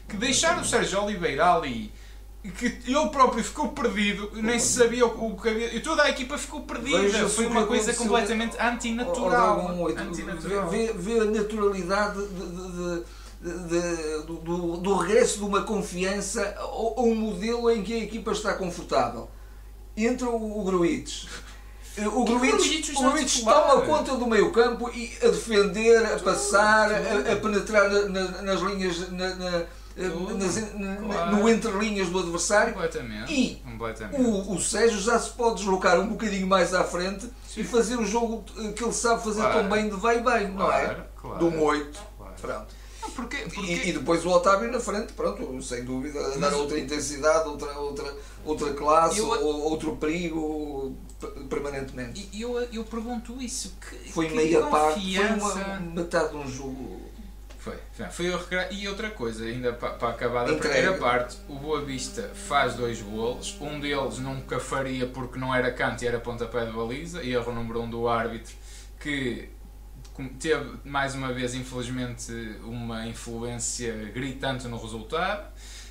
que 0.09 0.17
deixar 0.17 0.61
o 0.61 0.65
Sérgio 0.65 1.03
Oliveira 1.03 1.55
ali 1.55 1.93
que 2.43 2.67
ele 2.87 3.09
próprio 3.11 3.43
ficou 3.43 3.69
perdido, 3.69 4.31
nem 4.35 4.59
se 4.59 4.79
sabia 4.79 5.05
o 5.07 5.37
que 5.37 5.49
havia. 5.49 5.75
E 5.75 5.81
toda 5.81 6.03
a 6.05 6.11
equipa 6.11 6.39
ficou 6.39 6.61
perdida. 6.63 7.29
Foi 7.29 7.47
uma 7.47 7.67
coisa 7.67 7.93
completamente 7.95 8.57
antinatural. 8.61 9.75
vê 10.95 11.21
a 11.21 11.25
naturalidade 11.25 12.21
de, 12.29 13.03
de, 13.41 13.69
de, 13.69 14.23
do, 14.27 14.97
regresso 14.97 15.39
de 15.39 15.45
uma 15.45 15.63
confiança 15.63 16.57
a 16.59 17.03
um 17.03 17.15
modelo 17.15 17.71
em 17.71 17.83
que 17.83 17.95
a 17.95 17.99
equipa 17.99 18.33
está 18.33 18.55
confortável 18.55 19.29
entra 20.05 20.29
o, 20.29 20.61
o 20.61 20.65
Gruites. 20.65 21.27
O 22.15 22.25
Gruites, 22.25 22.97
o 22.97 23.11
Gruites 23.11 23.41
toma 23.43 23.81
conta 23.81 24.15
do 24.15 24.25
meio 24.25 24.53
campo 24.53 24.89
e 24.95 25.13
a 25.21 25.31
defender, 25.31 26.07
a 26.07 26.17
passar, 26.21 26.93
a, 26.93 27.33
a 27.33 27.35
penetrar 27.35 27.91
na, 27.91 28.43
nas 28.43 28.61
linhas, 28.61 29.11
na, 29.11 29.67
na, 29.99 30.35
nas, 30.35 30.99
claro. 30.99 31.37
no 31.37 31.49
entrelinhas 31.49 32.09
do 32.09 32.19
adversário. 32.21 32.73
Completamente. 32.75 33.33
E 33.33 33.57
Completamente. 33.57 34.21
O, 34.21 34.55
o 34.55 34.61
Sérgio 34.61 34.99
já 35.01 35.19
se 35.19 35.31
pode 35.31 35.57
deslocar 35.57 35.99
um 35.99 36.09
bocadinho 36.09 36.47
mais 36.47 36.73
à 36.75 36.85
frente 36.85 37.29
Sim. 37.47 37.61
e 37.61 37.65
fazer 37.65 37.97
o 37.97 38.05
jogo 38.05 38.45
que 38.75 38.85
ele 38.85 38.93
sabe 38.93 39.23
fazer 39.25 39.41
claro. 39.41 39.61
tão 39.61 39.69
bem 39.69 39.89
de 39.89 39.97
vai 39.97 40.23
bem, 40.23 40.49
não 40.49 40.73
é? 40.73 41.07
Claro. 41.17 41.39
De 41.39 41.45
um 41.45 41.63
8. 41.63 42.01
Pronto. 42.41 42.79
Porque, 43.15 43.37
porque... 43.37 43.73
E, 43.73 43.89
e, 43.89 43.93
depois 43.93 44.25
o 44.25 44.31
Otávio 44.31 44.71
na 44.71 44.81
frente, 44.81 45.13
pronto, 45.13 45.63
sem 45.63 45.85
dúvida, 45.85 46.21
Mas... 46.21 46.41
dar 46.41 46.55
outra 46.55 46.79
intensidade, 46.79 47.49
outra, 47.49 47.73
outra, 47.79 48.15
outra 48.45 48.75
classe, 48.75 49.19
eu... 49.19 49.27
outro 49.27 49.97
perigo 49.97 50.97
permanentemente. 51.49 52.29
E 52.33 52.43
eu, 52.43 52.61
eu 52.73 52.85
pergunto 52.85 53.41
isso. 53.41 53.75
Que, 53.81 54.13
foi 54.13 54.29
que 54.29 54.37
meia 54.37 54.63
parte, 54.67 55.17
foi 55.17 55.27
uma, 55.27 55.81
metade 55.81 56.31
de 56.31 56.37
um 56.37 56.47
jogo. 56.47 57.08
Foi, 57.59 57.77
foi 58.11 58.31
o 58.31 58.39
recreio. 58.39 58.73
E 58.73 58.89
outra 58.89 59.11
coisa, 59.11 59.45
ainda 59.45 59.73
para, 59.73 59.91
para 59.91 60.11
acabar 60.11 60.47
da 60.47 60.55
primeira 60.55 60.95
parte, 60.95 61.37
o 61.49 61.57
Boa 61.57 61.85
Vista 61.85 62.31
faz 62.33 62.75
dois 62.75 63.03
golos, 63.03 63.57
um 63.61 63.81
deles 63.81 64.19
nunca 64.19 64.61
faria 64.61 65.07
porque 65.07 65.39
não 65.39 65.55
era 65.55 65.71
canto 65.73 66.03
e 66.03 66.07
era 66.07 66.21
pontapé 66.21 66.65
de 66.65 66.73
baliza, 66.73 67.23
erro 67.25 67.53
número 67.53 67.83
um 67.83 67.91
do 67.91 68.09
árbitro, 68.09 68.55
que 69.01 69.51
teve 70.39 70.79
mais 70.85 71.15
uma 71.15 71.33
vez, 71.33 71.55
infelizmente, 71.55 72.33
uma 72.63 73.07
influência 73.07 73.93
gritante 74.15 74.67
no 74.69 74.81
resultado. 74.81 75.49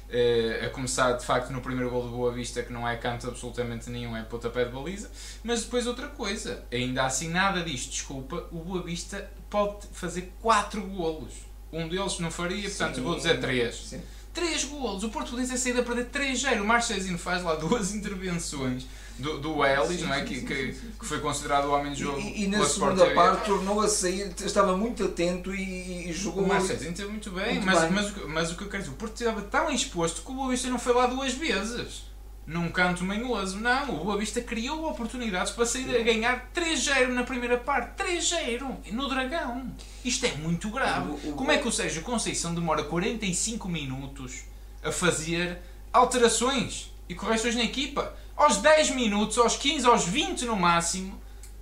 Uh, 0.08 0.66
a 0.66 0.70
começar 0.70 1.12
de 1.18 1.26
facto 1.26 1.50
no 1.50 1.60
primeiro 1.60 1.90
gol 1.90 2.04
do 2.04 2.16
Boa 2.16 2.32
Vista, 2.32 2.64
que 2.64 2.72
não 2.72 2.88
é 2.88 2.96
canto 2.96 3.28
absolutamente 3.28 3.90
nenhum, 3.90 4.16
é 4.16 4.24
pontapé 4.24 4.64
de 4.64 4.72
baliza. 4.72 5.12
Mas 5.44 5.66
depois 5.66 5.86
outra 5.86 6.08
coisa, 6.08 6.64
ainda 6.72 7.06
assim 7.06 7.28
nada 7.28 7.62
disto, 7.62 7.92
desculpa, 7.92 8.48
o 8.50 8.60
Boa 8.60 8.82
Vista 8.82 9.30
pode 9.50 9.86
fazer 9.92 10.32
4 10.42 10.82
golos. 10.82 11.34
Um 11.78 11.88
deles 11.88 12.20
não 12.20 12.32
faria, 12.32 12.68
portanto 12.68 12.96
Sim. 12.96 13.02
vou 13.02 13.16
dizer 13.16 13.40
3. 13.40 13.96
3 14.34 14.64
golos. 14.66 15.04
O 15.04 15.10
Português 15.10 15.52
é 15.52 15.58
saído 15.58 15.82
a 15.82 15.84
perder 15.84 16.08
3-0. 16.10 16.62
O 16.62 16.66
Marchezinho 16.66 17.18
faz 17.18 17.44
lá 17.44 17.56
duas 17.56 17.94
intervenções 17.96 18.86
do, 19.20 19.40
do 19.40 19.66
Ellis, 19.66 20.02
não 20.02 20.14
é? 20.14 20.24
que, 20.24 20.42
que, 20.42 20.74
que, 20.74 21.06
foi 21.06 21.20
considerado 21.20 21.66
o 21.66 21.72
homem 21.72 21.94
de 21.94 22.02
jogo. 22.02 22.20
E, 22.20 22.44
e 22.44 22.48
na 22.48 22.64
segunda 22.66 23.10
parte 23.12 23.46
tornou 23.46 23.82
a 23.82 23.88
sair, 23.88 24.32
estava 24.46 24.78
muito 24.78 25.06
atento 25.06 25.54
e, 25.54 26.10
e 26.10 26.14
jogou. 26.14 26.44
O 26.44 26.48
Marcezinho 26.48 26.94
teve 26.94 27.10
muito 27.10 27.32
bem, 27.32 27.56
muito 27.56 27.66
mas, 27.66 27.82
bem. 27.82 27.92
Mas, 27.92 28.12
mas, 28.12 28.26
mas, 28.28 28.52
o 28.52 28.56
que 28.56 28.64
eu 28.64 28.70
quero 28.70 28.84
dizer, 28.84 28.94
o 28.94 28.98
Porto 28.98 29.20
estava 29.20 29.42
tão 29.42 29.72
exposto 29.72 30.22
que 30.22 30.32
o 30.32 30.36
Boa 30.36 30.50
Vista 30.50 30.70
não 30.70 30.80
foi 30.80 30.94
lá 30.94 31.08
duas 31.08 31.34
vezes. 31.34 32.07
Num 32.48 32.70
canto 32.70 33.04
manhoso. 33.04 33.60
Não, 33.60 34.02
o 34.02 34.06
Boa 34.06 34.18
Vista 34.18 34.42
criou 34.42 34.90
oportunidades 34.90 35.52
para 35.52 35.66
sair 35.66 35.94
a 35.98 36.02
ganhar 36.02 36.50
3-0 36.56 37.10
na 37.10 37.24
primeira 37.24 37.58
parte. 37.58 38.02
3-0 38.02 38.92
no 38.94 39.10
Dragão. 39.10 39.70
Isto 40.04 40.26
é 40.26 40.32
muito 40.36 40.70
grave. 40.70 41.34
Como 41.34 41.52
é 41.52 41.58
que 41.58 41.68
o 41.68 41.72
Sérgio 41.72 42.02
Conceição 42.04 42.56
demora 42.56 42.84
45 42.84 43.68
minutos 43.68 44.46
a 44.82 44.92
fazer 44.94 45.60
alterações 45.92 46.94
e 47.10 47.14
correções 47.14 47.56
na 47.56 47.64
equipa? 47.64 48.16
Aos 48.38 48.58
10 48.58 48.92
minutos, 48.92 49.38
aos 49.38 49.58
15, 49.58 49.86
aos 49.86 50.06
20 50.06 50.46
no 50.46 50.56
máximo, 50.56 51.20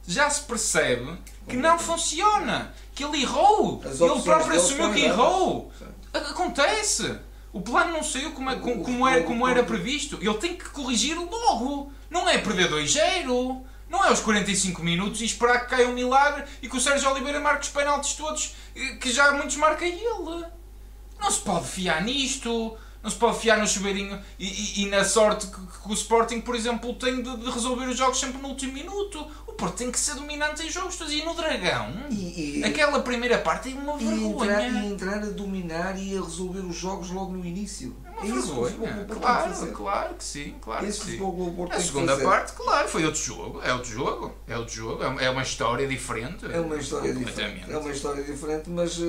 já 0.07 0.29
se 0.29 0.41
percebe 0.43 1.17
que 1.47 1.55
não 1.55 1.79
funciona. 1.79 2.73
Que 2.93 3.03
ele 3.03 3.23
errou. 3.23 3.81
Ele 3.83 4.21
próprio 4.21 4.55
assumiu 4.55 4.93
que 4.93 5.01
errou. 5.01 5.71
Acontece. 6.13 7.19
O 7.55 7.61
plano 7.61 7.93
não 7.93 8.03
saiu 8.03 8.33
como, 8.33 8.49
é, 8.49 8.57
como, 8.57 8.83
como, 8.83 9.07
era, 9.07 9.23
como 9.23 9.47
era 9.47 9.63
previsto. 9.63 10.17
Ele 10.19 10.33
tem 10.33 10.57
que 10.57 10.67
corrigir 10.71 11.17
logo. 11.17 11.89
Não 12.09 12.27
é 12.27 12.37
perder 12.37 12.69
2-0. 12.69 13.63
Não 13.89 14.03
é 14.03 14.09
aos 14.09 14.19
45 14.19 14.83
minutos 14.83 15.21
e 15.21 15.25
esperar 15.25 15.61
que 15.61 15.69
caia 15.69 15.87
um 15.87 15.93
milagre 15.93 16.43
e 16.61 16.67
que 16.67 16.75
o 16.75 16.81
Sérgio 16.81 17.09
Oliveira 17.09 17.39
marque 17.39 17.63
os 17.63 17.69
penaltis 17.69 18.11
todos 18.15 18.55
que 18.99 19.09
já 19.09 19.31
muitos 19.31 19.55
marca 19.55 19.85
ele. 19.85 20.45
Não 21.17 21.31
se 21.31 21.39
pode 21.39 21.65
fiar 21.65 22.03
nisto. 22.03 22.77
Não 23.05 23.11
se 23.11 23.17
pode 23.17 23.37
fiar 23.37 23.59
no 23.59 23.67
chuveirinho 23.67 24.19
e, 24.39 24.47
e, 24.47 24.81
e 24.81 24.85
na 24.87 25.05
sorte 25.05 25.45
que, 25.45 25.53
que, 25.53 25.87
o 25.87 25.93
Sporting, 25.93 26.41
por 26.41 26.55
exemplo, 26.55 26.91
tem 26.95 27.21
de, 27.21 27.37
de, 27.37 27.51
resolver 27.51 27.85
os 27.85 27.95
jogos 27.95 28.19
sempre 28.19 28.41
no 28.41 28.47
último 28.47 28.73
minuto. 28.73 29.27
O 29.45 29.51
Porto 29.53 29.75
tem 29.75 29.91
que 29.91 29.99
ser 29.99 30.15
dominante 30.15 30.65
em 30.65 30.71
jogos 30.71 30.95
todos. 30.95 31.13
E 31.13 31.23
no 31.23 31.35
Dragão, 31.35 31.93
e, 32.09 32.63
aquela 32.65 32.99
primeira 33.01 33.37
parte 33.37 33.71
é 33.71 33.75
uma 33.75 33.95
vergonha. 33.95 34.53
Entrar, 34.53 34.83
e 34.83 34.87
entrar 34.87 35.17
a 35.19 35.29
dominar 35.29 36.01
e 36.01 36.17
a 36.17 36.19
resolver 36.19 36.61
os 36.61 36.75
jogos 36.75 37.11
logo 37.11 37.31
no 37.31 37.45
início. 37.45 37.95
É 38.17 38.23
uma 38.23 38.37
é 38.37 38.41
vergonha. 38.41 39.05
Claro, 39.09 39.67
claro 39.73 40.15
que 40.15 40.23
sim. 40.23 40.55
Claro 40.61 40.85
Esse 40.85 41.01
que 41.01 41.11
sim. 41.11 41.67
A 41.71 41.79
segunda 41.79 42.17
parte, 42.17 42.53
claro, 42.53 42.87
foi 42.87 43.05
outro 43.05 43.21
jogo. 43.21 43.61
É 43.61 43.73
outro 43.73 43.89
jogo. 43.89 44.33
É 44.47 44.57
outro 44.57 44.73
jogo. 44.73 45.03
É 45.03 45.29
uma 45.29 45.41
história 45.41 45.87
diferente. 45.87 46.45
É 46.51 46.59
uma 46.59 46.77
história 46.77 47.13
diferente. 47.13 47.71
É 47.71 47.77
uma 47.77 47.91
história 47.91 48.23
diferente, 48.23 48.69
mas 48.69 48.97
uh, 48.97 49.03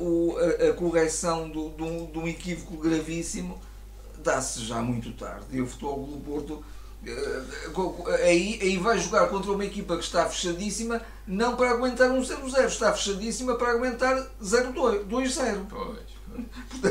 o, 0.00 0.36
a, 0.38 0.70
a 0.70 0.72
correção 0.74 1.48
do, 1.48 1.70
do, 1.70 2.06
de 2.06 2.18
um 2.18 2.28
equívoco 2.28 2.76
gravíssimo 2.76 3.60
dá-se 4.22 4.64
já 4.64 4.80
muito 4.80 5.12
tarde. 5.12 5.46
E 5.50 5.60
o 5.60 5.66
Futebol 5.66 6.06
do 6.06 6.18
Porto 6.18 6.64
eh, 7.06 8.24
aí, 8.24 8.58
aí 8.62 8.78
vai 8.78 8.98
jogar 8.98 9.28
contra 9.28 9.52
uma 9.52 9.64
equipa 9.64 9.96
que 9.96 10.04
está 10.04 10.26
fechadíssima, 10.28 11.02
não 11.26 11.54
para 11.56 11.70
aguentar 11.70 12.10
um 12.10 12.20
0-0, 12.20 12.66
está 12.66 12.92
fechadíssima 12.92 13.56
para 13.56 13.72
aguentar 13.72 14.16
0-2, 14.42 15.06
2-0. 15.06 15.66
Pois. 15.68 16.13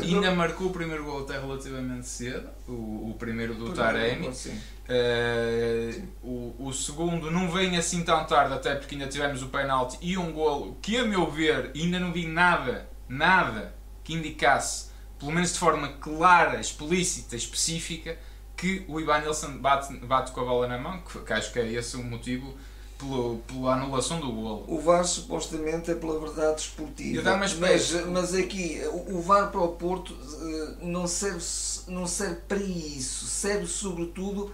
Ainda 0.02 0.34
marcou 0.34 0.68
o 0.68 0.70
primeiro 0.70 1.04
gol 1.04 1.22
até 1.22 1.38
relativamente 1.38 2.06
cedo, 2.06 2.48
o, 2.66 3.10
o 3.10 3.16
primeiro 3.18 3.54
do 3.54 3.72
Taremi. 3.72 4.28
Uh, 4.28 6.08
o, 6.22 6.66
o 6.68 6.72
segundo 6.72 7.30
não 7.30 7.50
vem 7.50 7.76
assim 7.76 8.02
tão 8.02 8.24
tarde, 8.24 8.54
até 8.54 8.74
porque 8.74 8.94
ainda 8.94 9.06
tivemos 9.06 9.42
o 9.42 9.48
penalti 9.48 9.98
e 10.00 10.18
um 10.18 10.32
golo 10.32 10.76
que, 10.82 10.96
a 10.96 11.04
meu 11.04 11.30
ver, 11.30 11.70
ainda 11.74 11.98
não 11.98 12.12
vi 12.12 12.26
nada, 12.26 12.88
nada 13.08 13.74
que 14.02 14.14
indicasse 14.14 14.94
pelo 15.18 15.32
menos 15.32 15.52
de 15.52 15.58
forma 15.58 15.88
clara, 15.88 16.60
explícita, 16.60 17.34
específica, 17.34 18.18
que 18.56 18.84
o 18.88 19.00
Ivan 19.00 19.20
Nilsson 19.20 19.58
bate, 19.58 19.96
bate 19.98 20.32
com 20.32 20.40
a 20.40 20.44
bola 20.44 20.66
na 20.66 20.78
mão, 20.78 21.00
que, 21.00 21.18
que 21.18 21.32
acho 21.32 21.52
que 21.52 21.58
é 21.58 21.72
esse 21.72 21.96
o 21.96 22.04
motivo 22.04 22.54
pelo, 22.98 23.38
pela 23.46 23.74
anulação 23.74 24.20
do 24.20 24.32
golo. 24.32 24.64
O 24.68 24.80
VAR 24.80 25.04
supostamente 25.04 25.90
é 25.90 25.94
pela 25.94 26.18
verdade 26.18 26.62
esportiva. 26.62 27.22
Mas, 27.60 27.92
mas 28.06 28.34
aqui, 28.34 28.80
o 29.08 29.20
VAR 29.20 29.50
para 29.50 29.60
o 29.60 29.68
Porto 29.68 30.16
eh, 30.42 30.74
não 30.82 31.06
serve, 31.06 31.44
não 31.88 32.06
serve 32.06 32.36
para 32.48 32.58
isso, 32.58 33.26
serve 33.26 33.66
sobretudo 33.66 34.52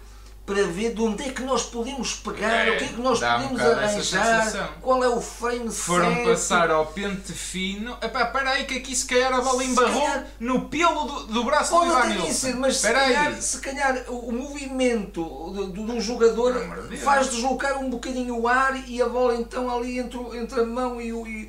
para 0.51 0.67
ver 0.67 0.95
de 0.95 1.01
onde 1.01 1.23
é 1.23 1.31
que 1.31 1.43
nós 1.43 1.63
podemos 1.63 2.15
pegar, 2.15 2.67
é, 2.67 2.73
o 2.73 2.79
que 2.79 2.85
é 2.85 2.89
que 2.89 3.01
nós 3.01 3.21
podemos 3.21 3.61
um 3.61 3.65
arranjar, 3.65 4.75
qual 4.83 5.05
é 5.05 5.09
o 5.09 5.21
frame 5.21 5.71
Foram 5.71 6.13
certo. 6.13 6.29
passar 6.29 6.71
ao 6.73 6.87
pente 6.87 7.33
fino. 7.33 7.97
Epá, 8.03 8.25
espera 8.25 8.51
aí 8.51 8.65
que 8.65 8.79
aqui 8.79 8.97
se 8.97 9.07
calhar 9.07 9.33
a 9.33 9.41
bola 9.41 9.63
embarrou 9.63 10.03
calhar, 10.03 10.27
no 10.41 10.63
pelo 10.63 11.05
do, 11.05 11.27
do 11.29 11.45
braço 11.45 11.73
do 11.73 11.87
Ivan 11.87 12.07
Nilsson. 12.07 12.57
Mas 12.57 12.79
se 12.79 12.93
calhar, 12.93 13.41
se 13.41 13.61
calhar, 13.61 14.05
o 14.09 14.33
movimento 14.33 15.53
de, 15.55 15.73
de 15.73 15.93
um 15.93 16.01
jogador 16.01 16.61
faz 16.97 17.31
deslocar 17.31 17.79
um 17.79 17.89
bocadinho 17.89 18.37
o 18.37 18.49
ar 18.49 18.89
e 18.89 19.01
a 19.01 19.09
bola 19.09 19.37
então 19.37 19.73
ali 19.73 20.01
entre, 20.01 20.19
entre 20.37 20.61
a 20.63 20.67
mão 20.67 21.01
e 21.01 21.13
o... 21.13 21.25
E... 21.29 21.49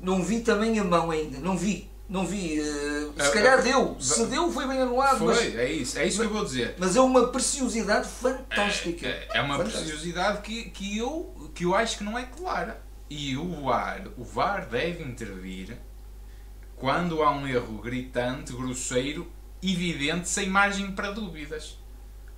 Não 0.00 0.22
vi 0.22 0.38
também 0.38 0.78
a 0.78 0.84
mão 0.84 1.10
ainda, 1.10 1.40
não 1.40 1.56
vi 1.56 1.90
não 2.12 2.26
vi. 2.26 2.60
Uh, 2.60 3.14
se 3.16 3.28
é, 3.28 3.30
calhar 3.30 3.58
é, 3.58 3.62
deu. 3.62 3.96
Se 3.98 4.26
deu, 4.26 4.52
foi 4.52 4.68
bem 4.68 4.82
anulado. 4.82 5.18
Foi, 5.18 5.34
mas, 5.34 5.56
é 5.56 5.72
isso. 5.72 5.98
É 5.98 6.06
isso 6.06 6.18
mas, 6.18 6.26
que 6.26 6.32
eu 6.32 6.36
vou 6.36 6.44
dizer. 6.44 6.74
Mas 6.78 6.94
é 6.94 7.00
uma 7.00 7.28
preciosidade 7.28 8.06
fantástica. 8.06 9.06
É, 9.06 9.28
é 9.34 9.40
uma 9.40 9.56
Fantástica. 9.56 9.84
preciosidade 9.84 10.42
que, 10.42 10.64
que, 10.70 10.98
eu, 10.98 11.50
que 11.54 11.64
eu 11.64 11.74
acho 11.74 11.96
que 11.96 12.04
não 12.04 12.18
é 12.18 12.24
clara. 12.24 12.82
E 13.08 13.34
o 13.36 13.64
VAR, 13.64 14.08
o 14.18 14.24
VAR 14.24 14.68
deve 14.68 15.02
intervir 15.02 15.78
quando 16.76 17.22
há 17.22 17.30
um 17.30 17.46
erro 17.46 17.78
gritante, 17.78 18.52
grosseiro, 18.52 19.30
evidente, 19.62 20.28
sem 20.28 20.48
margem 20.48 20.92
para 20.92 21.12
dúvidas. 21.12 21.78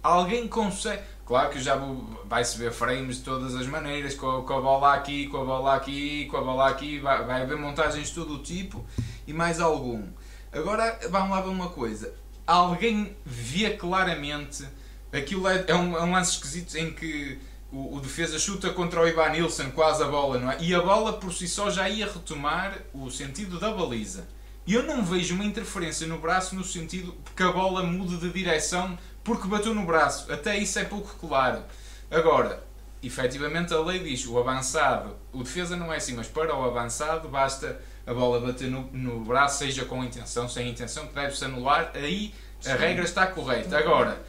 Alguém 0.05 0.47
consegue. 0.47 1.03
Claro 1.25 1.49
que 1.49 1.59
já 1.59 1.81
vai-se 2.27 2.59
ver 2.59 2.71
frames 2.71 3.17
de 3.17 3.23
todas 3.23 3.55
as 3.55 3.67
maneiras, 3.67 4.15
com 4.15 4.29
a, 4.31 4.43
com 4.43 4.53
a 4.53 4.61
bola 4.61 4.93
aqui, 4.93 5.27
com 5.29 5.39
a 5.39 5.45
bola 5.47 5.75
aqui, 5.75 6.27
com 6.27 6.37
a 6.37 6.43
bola 6.43 6.69
aqui, 6.69 6.99
vai, 6.99 7.25
vai 7.25 7.41
haver 7.41 7.57
montagens 7.57 8.09
de 8.09 8.15
todo 8.15 8.35
o 8.35 8.39
tipo 8.43 8.85
e 9.27 9.33
mais 9.33 9.61
algum. 9.61 10.07
Agora 10.53 11.01
vamos 11.09 11.31
lá 11.31 11.41
ver 11.41 11.49
uma 11.49 11.71
coisa. 11.71 12.13
Alguém 12.47 13.17
vê 13.25 13.71
claramente 13.71 14.69
aquilo 15.11 15.49
é, 15.49 15.65
é, 15.67 15.75
um, 15.75 15.97
é 15.97 16.03
um 16.03 16.13
lance 16.13 16.33
esquisito 16.33 16.77
em 16.77 16.93
que 16.93 17.39
o, 17.73 17.97
o, 17.97 18.01
defesa 18.01 18.39
chuta 18.39 18.69
contra 18.69 19.01
o 19.01 19.09
Ivan 19.09 19.31
Nilsson 19.31 19.71
quase 19.71 20.03
a 20.03 20.07
bola, 20.07 20.39
não 20.39 20.51
é? 20.51 20.59
E 20.61 20.75
a 20.75 20.83
bola 20.83 21.15
por 21.15 21.33
si 21.33 21.49
só 21.49 21.71
já 21.71 21.89
ia 21.89 22.05
retomar 22.05 22.79
o 22.93 23.11
sentido 23.11 23.59
da 23.59 23.73
baliza. 23.73 24.29
E 24.67 24.75
eu 24.75 24.83
não 24.83 25.03
vejo 25.03 25.35
uma 25.35 25.45
interferência 25.45 26.07
no 26.07 26.19
braço 26.19 26.55
no 26.55 26.65
sentido 26.65 27.15
que 27.35 27.43
a 27.43 27.53
bola 27.53 27.83
mude 27.83 28.19
de 28.19 28.31
direção 28.31 28.99
porque 29.25 29.49
bateu 29.49 29.75
no 29.75 29.85
braço. 29.85 30.31
Até 30.33 30.57
isso 30.57 30.78
é 30.78 30.85
pouco 30.85 31.16
claro. 31.19 31.62
Agora, 32.11 32.62
efetivamente 33.02 33.73
a 33.75 33.81
lei 33.81 33.99
diz 33.99 34.26
o 34.26 34.38
avançado, 34.38 35.16
o 35.33 35.43
defesa 35.43 35.76
não 35.76 35.93
é 35.93 35.97
assim, 35.97 36.14
mas 36.14 36.28
para 36.28 36.54
o 36.54 36.64
avançado 36.64 37.28
basta 37.28 37.81
a 38.07 38.12
bola 38.12 38.38
bater 38.38 38.71
no, 38.71 38.83
no 38.93 39.25
braço, 39.25 39.59
seja 39.59 39.85
com 39.85 40.04
intenção, 40.04 40.49
sem 40.49 40.69
intenção, 40.69 41.07
que 41.07 41.14
deve-se 41.14 41.45
anular, 41.45 41.90
aí 41.95 42.35
a 42.61 42.71
Sim. 42.71 42.76
regra 42.76 43.04
está 43.04 43.26
correta. 43.26 43.76
Agora, 43.78 44.23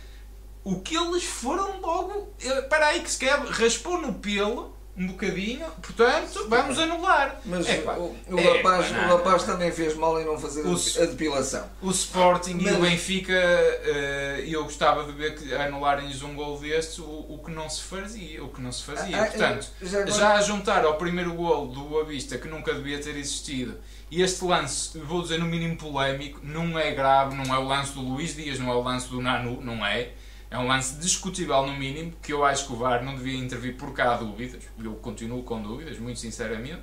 o 0.64 0.80
que 0.80 0.96
eles 0.96 1.24
foram 1.24 1.80
logo. 1.80 2.34
Para 2.70 2.88
aí 2.88 3.02
que 3.02 3.12
se 3.12 3.20
quer, 3.20 3.38
raspou 3.40 4.02
no 4.02 4.16
pelo 4.16 4.75
um 4.98 5.08
bocadinho, 5.08 5.66
portanto, 5.82 6.48
vamos 6.48 6.80
anular. 6.80 7.42
Mas 7.46 7.68
é, 7.68 7.84
o, 7.98 8.16
o, 8.30 8.40
é, 8.40 8.58
rapaz, 8.58 8.92
o 8.92 8.94
rapaz 8.94 9.44
também 9.44 9.72
fez 9.72 9.94
mal 9.96 10.20
em 10.22 10.26
não 10.26 10.40
fazer 10.40 10.66
o, 10.66 10.74
a 10.74 11.06
depilação. 11.06 11.70
O 11.82 11.92
Sporting 11.92 12.60
Mas... 12.62 12.74
e 12.74 12.78
o 12.78 12.82
Benfica, 12.82 13.34
uh, 13.34 14.40
eu 14.42 14.64
gostava 14.64 15.04
de 15.04 15.12
ver 15.12 15.36
que 15.36 15.54
anularem-lhes 15.54 16.22
um 16.22 16.34
gol 16.34 16.58
destes, 16.58 17.00
o, 17.00 17.04
o 17.04 17.42
que 17.44 17.52
não 17.52 17.70
se 17.70 17.84
fazia. 17.84 18.42
O 18.44 18.48
que 18.48 18.62
não 18.62 18.72
se 18.72 18.84
fazia. 18.84 19.22
Ah, 19.22 19.26
portanto, 19.26 19.68
já, 19.82 20.00
agora... 20.00 20.12
já 20.12 20.34
a 20.36 20.42
juntar 20.42 20.86
ao 20.86 20.96
primeiro 20.96 21.34
gol 21.34 21.68
do 21.68 21.82
Boa 21.82 22.06
Vista, 22.06 22.38
que 22.38 22.48
nunca 22.48 22.74
devia 22.74 22.98
ter 23.00 23.18
existido, 23.18 23.78
e 24.10 24.22
este 24.22 24.46
lance, 24.46 24.98
vou 25.00 25.22
dizer 25.22 25.40
no 25.40 25.46
mínimo 25.46 25.76
polémico, 25.76 26.40
não 26.42 26.80
é 26.80 26.92
grave, 26.92 27.36
não 27.36 27.54
é 27.54 27.58
o 27.58 27.68
lance 27.68 27.92
do 27.92 28.02
Luís 28.02 28.34
Dias, 28.34 28.60
não 28.60 28.72
é 28.72 28.76
o 28.76 28.82
lance 28.82 29.10
do 29.10 29.22
Nanu, 29.22 29.60
não 29.62 29.86
é 29.86 30.12
é 30.56 30.60
um 30.60 30.68
lance 30.68 30.96
discutível 30.96 31.68
no 31.68 31.76
mínimo, 31.76 32.14
que 32.22 32.32
eu 32.32 32.46
acho 32.46 32.68
que 32.68 32.74
o 32.74 32.78
VAR 32.78 33.04
não 33.04 33.16
devia 33.16 33.38
intervir 33.38 33.76
por 33.76 33.94
cá 33.94 34.14
há 34.14 34.18
dúvidas. 34.18 34.64
Eu 34.82 34.94
continuo 34.96 35.44
com 35.44 35.62
dúvidas, 35.62 36.00
muito 36.00 36.18
sinceramente. 36.20 36.82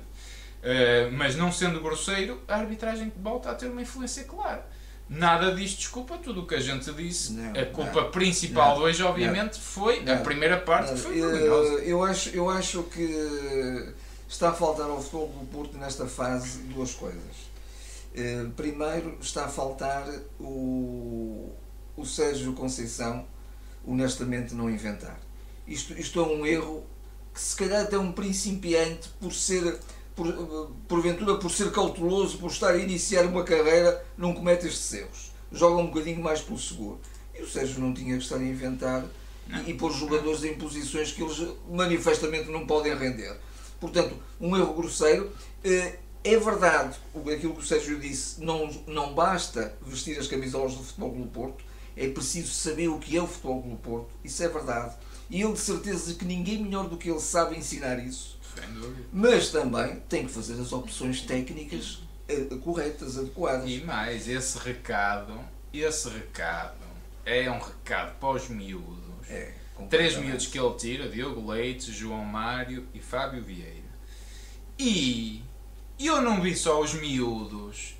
Uh, 0.61 1.11
mas 1.11 1.35
não 1.35 1.51
sendo 1.51 1.81
grosseiro, 1.81 2.39
a 2.47 2.55
arbitragem 2.55 3.11
volta 3.17 3.49
a 3.49 3.55
ter 3.55 3.65
uma 3.65 3.81
influência 3.81 4.23
clara. 4.25 4.65
Nada 5.09 5.53
disto 5.53 5.79
desculpa 5.79 6.17
tudo 6.19 6.41
o 6.41 6.47
que 6.47 6.53
a 6.53 6.59
gente 6.59 6.91
disse. 6.93 7.33
Não, 7.33 7.51
a 7.59 7.65
culpa 7.65 8.01
não, 8.03 8.11
principal 8.11 8.77
não, 8.77 8.83
hoje, 8.83 9.03
obviamente, 9.03 9.59
foi 9.59 10.07
a 10.07 10.17
primeira 10.17 10.57
parte 10.61 10.93
que 10.93 10.99
foi 10.99 11.19
vergonhosa. 11.19 11.73
Eu, 11.73 11.79
eu, 11.79 12.03
acho, 12.03 12.29
eu 12.29 12.49
acho 12.49 12.83
que 12.83 13.93
está 14.29 14.49
a 14.49 14.53
faltar 14.53 14.87
ao 14.87 15.01
futebol 15.01 15.27
do 15.29 15.45
Porto 15.47 15.77
nesta 15.77 16.05
fase 16.05 16.59
duas 16.63 16.93
coisas. 16.93 17.51
Uh, 18.15 18.51
primeiro, 18.51 19.17
está 19.19 19.45
a 19.45 19.49
faltar 19.49 20.07
o, 20.39 21.51
o 21.97 22.05
Sérgio 22.05 22.53
Conceição 22.53 23.32
honestamente 23.85 24.53
não 24.53 24.69
inventar. 24.69 25.19
Isto, 25.67 25.93
isto 25.93 26.19
é 26.19 26.23
um 26.23 26.45
erro 26.45 26.83
que 27.33 27.39
se 27.39 27.55
calhar 27.55 27.83
até 27.83 27.97
um 27.97 28.11
principiante 28.11 29.09
por 29.19 29.33
ser 29.33 29.79
por, 30.15 30.71
porventura 30.87 31.35
por 31.35 31.49
ser 31.49 31.71
cauteloso, 31.71 32.37
por 32.37 32.51
estar 32.51 32.69
a 32.69 32.77
iniciar 32.77 33.25
uma 33.25 33.43
carreira, 33.43 34.05
não 34.17 34.33
comete 34.33 34.67
estes 34.67 34.93
erros. 34.93 35.31
Joga 35.51 35.81
um 35.81 35.87
bocadinho 35.87 36.21
mais 36.21 36.41
pelo 36.41 36.59
seguro. 36.59 36.99
E 37.33 37.41
o 37.41 37.49
Sérgio 37.49 37.79
não 37.79 37.93
tinha 37.93 38.15
que 38.15 38.23
estar 38.23 38.35
a 38.35 38.43
inventar 38.43 39.05
e, 39.65 39.73
pôr 39.73 39.91
jogadores 39.91 40.43
em 40.43 40.55
posições 40.55 41.11
que 41.11 41.23
eles 41.23 41.47
manifestamente 41.69 42.49
não 42.49 42.65
podem 42.65 42.95
render. 42.95 43.35
Portanto, 43.79 44.15
um 44.39 44.55
erro 44.55 44.73
grosseiro. 44.73 45.31
Eh, 45.63 45.97
é 46.23 46.37
verdade 46.37 46.97
aquilo 47.33 47.53
que 47.53 47.59
o 47.59 47.65
Sérgio 47.65 47.99
disse, 47.99 48.41
não, 48.41 48.69
não 48.87 49.13
basta 49.13 49.75
vestir 49.81 50.17
as 50.17 50.27
camisolas 50.27 50.73
do 50.73 50.83
Futebol 50.83 51.11
do 51.11 51.27
Porto, 51.27 51.65
é 51.95 52.07
preciso 52.07 52.53
saber 52.53 52.87
o 52.87 52.99
que 52.99 53.17
é 53.17 53.21
o 53.21 53.27
Futebol 53.27 53.61
do 53.61 53.75
Porto, 53.77 54.09
isso 54.23 54.43
é 54.43 54.47
verdade. 54.47 54.95
E 55.29 55.41
ele 55.41 55.53
de 55.53 55.59
certeza 55.59 56.13
que 56.15 56.25
ninguém 56.25 56.63
melhor 56.63 56.87
do 56.87 56.97
que 56.97 57.09
ele 57.09 57.19
sabe 57.19 57.57
ensinar 57.57 57.97
isso. 57.97 58.39
Mas 59.11 59.49
também 59.49 60.01
tem 60.07 60.25
que 60.25 60.31
fazer 60.31 60.53
as 60.61 60.71
opções 60.71 61.21
técnicas 61.21 62.03
eh, 62.27 62.47
corretas, 62.63 63.17
adequadas. 63.17 63.69
E 63.69 63.81
mais, 63.81 64.27
esse 64.27 64.57
recado, 64.59 65.39
esse 65.73 66.07
recado 66.09 66.77
é 67.25 67.49
um 67.49 67.59
recado 67.59 68.17
para 68.19 68.29
os 68.29 68.49
miúdos. 68.49 69.27
É, 69.29 69.53
Três 69.89 70.15
miúdos 70.17 70.47
que 70.47 70.59
ele 70.59 70.73
tira, 70.75 71.09
Diogo 71.09 71.51
Leite, 71.51 71.91
João 71.91 72.23
Mário 72.23 72.85
e 72.93 72.99
Fábio 72.99 73.43
Vieira. 73.43 73.81
E 74.77 75.41
eu 75.99 76.21
não 76.21 76.41
vi 76.41 76.55
só 76.55 76.81
os 76.81 76.93
miúdos 76.93 77.95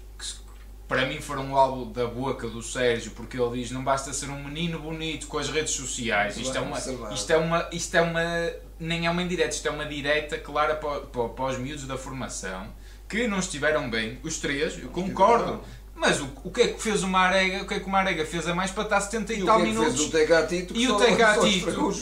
para 0.88 1.06
mim 1.06 1.20
foram 1.22 1.56
álbum 1.56 1.92
da 1.92 2.06
boca 2.06 2.48
do 2.48 2.62
Sérgio, 2.62 3.12
porque 3.12 3.40
ele 3.40 3.62
diz 3.62 3.72
não 3.72 3.84
basta 3.84 4.14
ser 4.14 4.30
um 4.30 4.44
menino 4.44 4.80
bonito 4.80 5.28
com 5.28 5.38
as 5.38 5.50
redes 5.50 5.74
sociais. 5.74 6.38
Isto 6.38 6.58
é 6.58 6.62
uma, 6.62 6.78
isto 6.78 7.32
é 7.32 7.38
uma, 7.38 7.70
isto 7.72 7.96
é 7.96 8.02
uma, 8.02 8.54
nem 8.80 9.06
é 9.06 9.10
uma 9.10 9.22
indireta, 9.22 9.56
isto 9.56 9.68
é 9.68 9.72
uma 9.72 9.86
direta 9.86 10.38
clara 10.38 10.76
para, 10.76 11.02
para, 11.02 11.30
para 11.30 11.46
os 11.46 11.58
miúdos 11.58 11.86
da 11.86 11.98
formação 11.98 12.68
que 13.08 13.28
não 13.28 13.38
estiveram 13.38 13.90
bem, 13.90 14.18
os 14.24 14.40
três, 14.40 14.82
eu 14.82 14.90
concordo. 14.90 15.64
Mas 15.96 16.20
o, 16.20 16.28
o 16.44 16.52
que 16.52 16.62
é 16.62 16.68
que 16.70 16.82
fez 16.82 17.04
o 17.04 17.08
Marega? 17.08 17.64
O 17.64 17.68
que 17.68 17.76
é 17.76 17.80
que 17.80 17.86
o 17.86 17.90
Marega 17.90 18.26
fez 18.26 18.48
a 18.48 18.56
mais 18.56 18.72
para 18.72 18.84
estar 18.84 19.00
70 19.00 19.34
e, 19.34 19.42
e 19.42 19.46
tal 19.46 19.60
é 19.60 19.64
minutos? 19.64 20.00
o 20.00 20.10
Tegatito 20.10 20.76
e 20.76 20.88
o 20.90 20.98
Tegatito, 20.98 21.94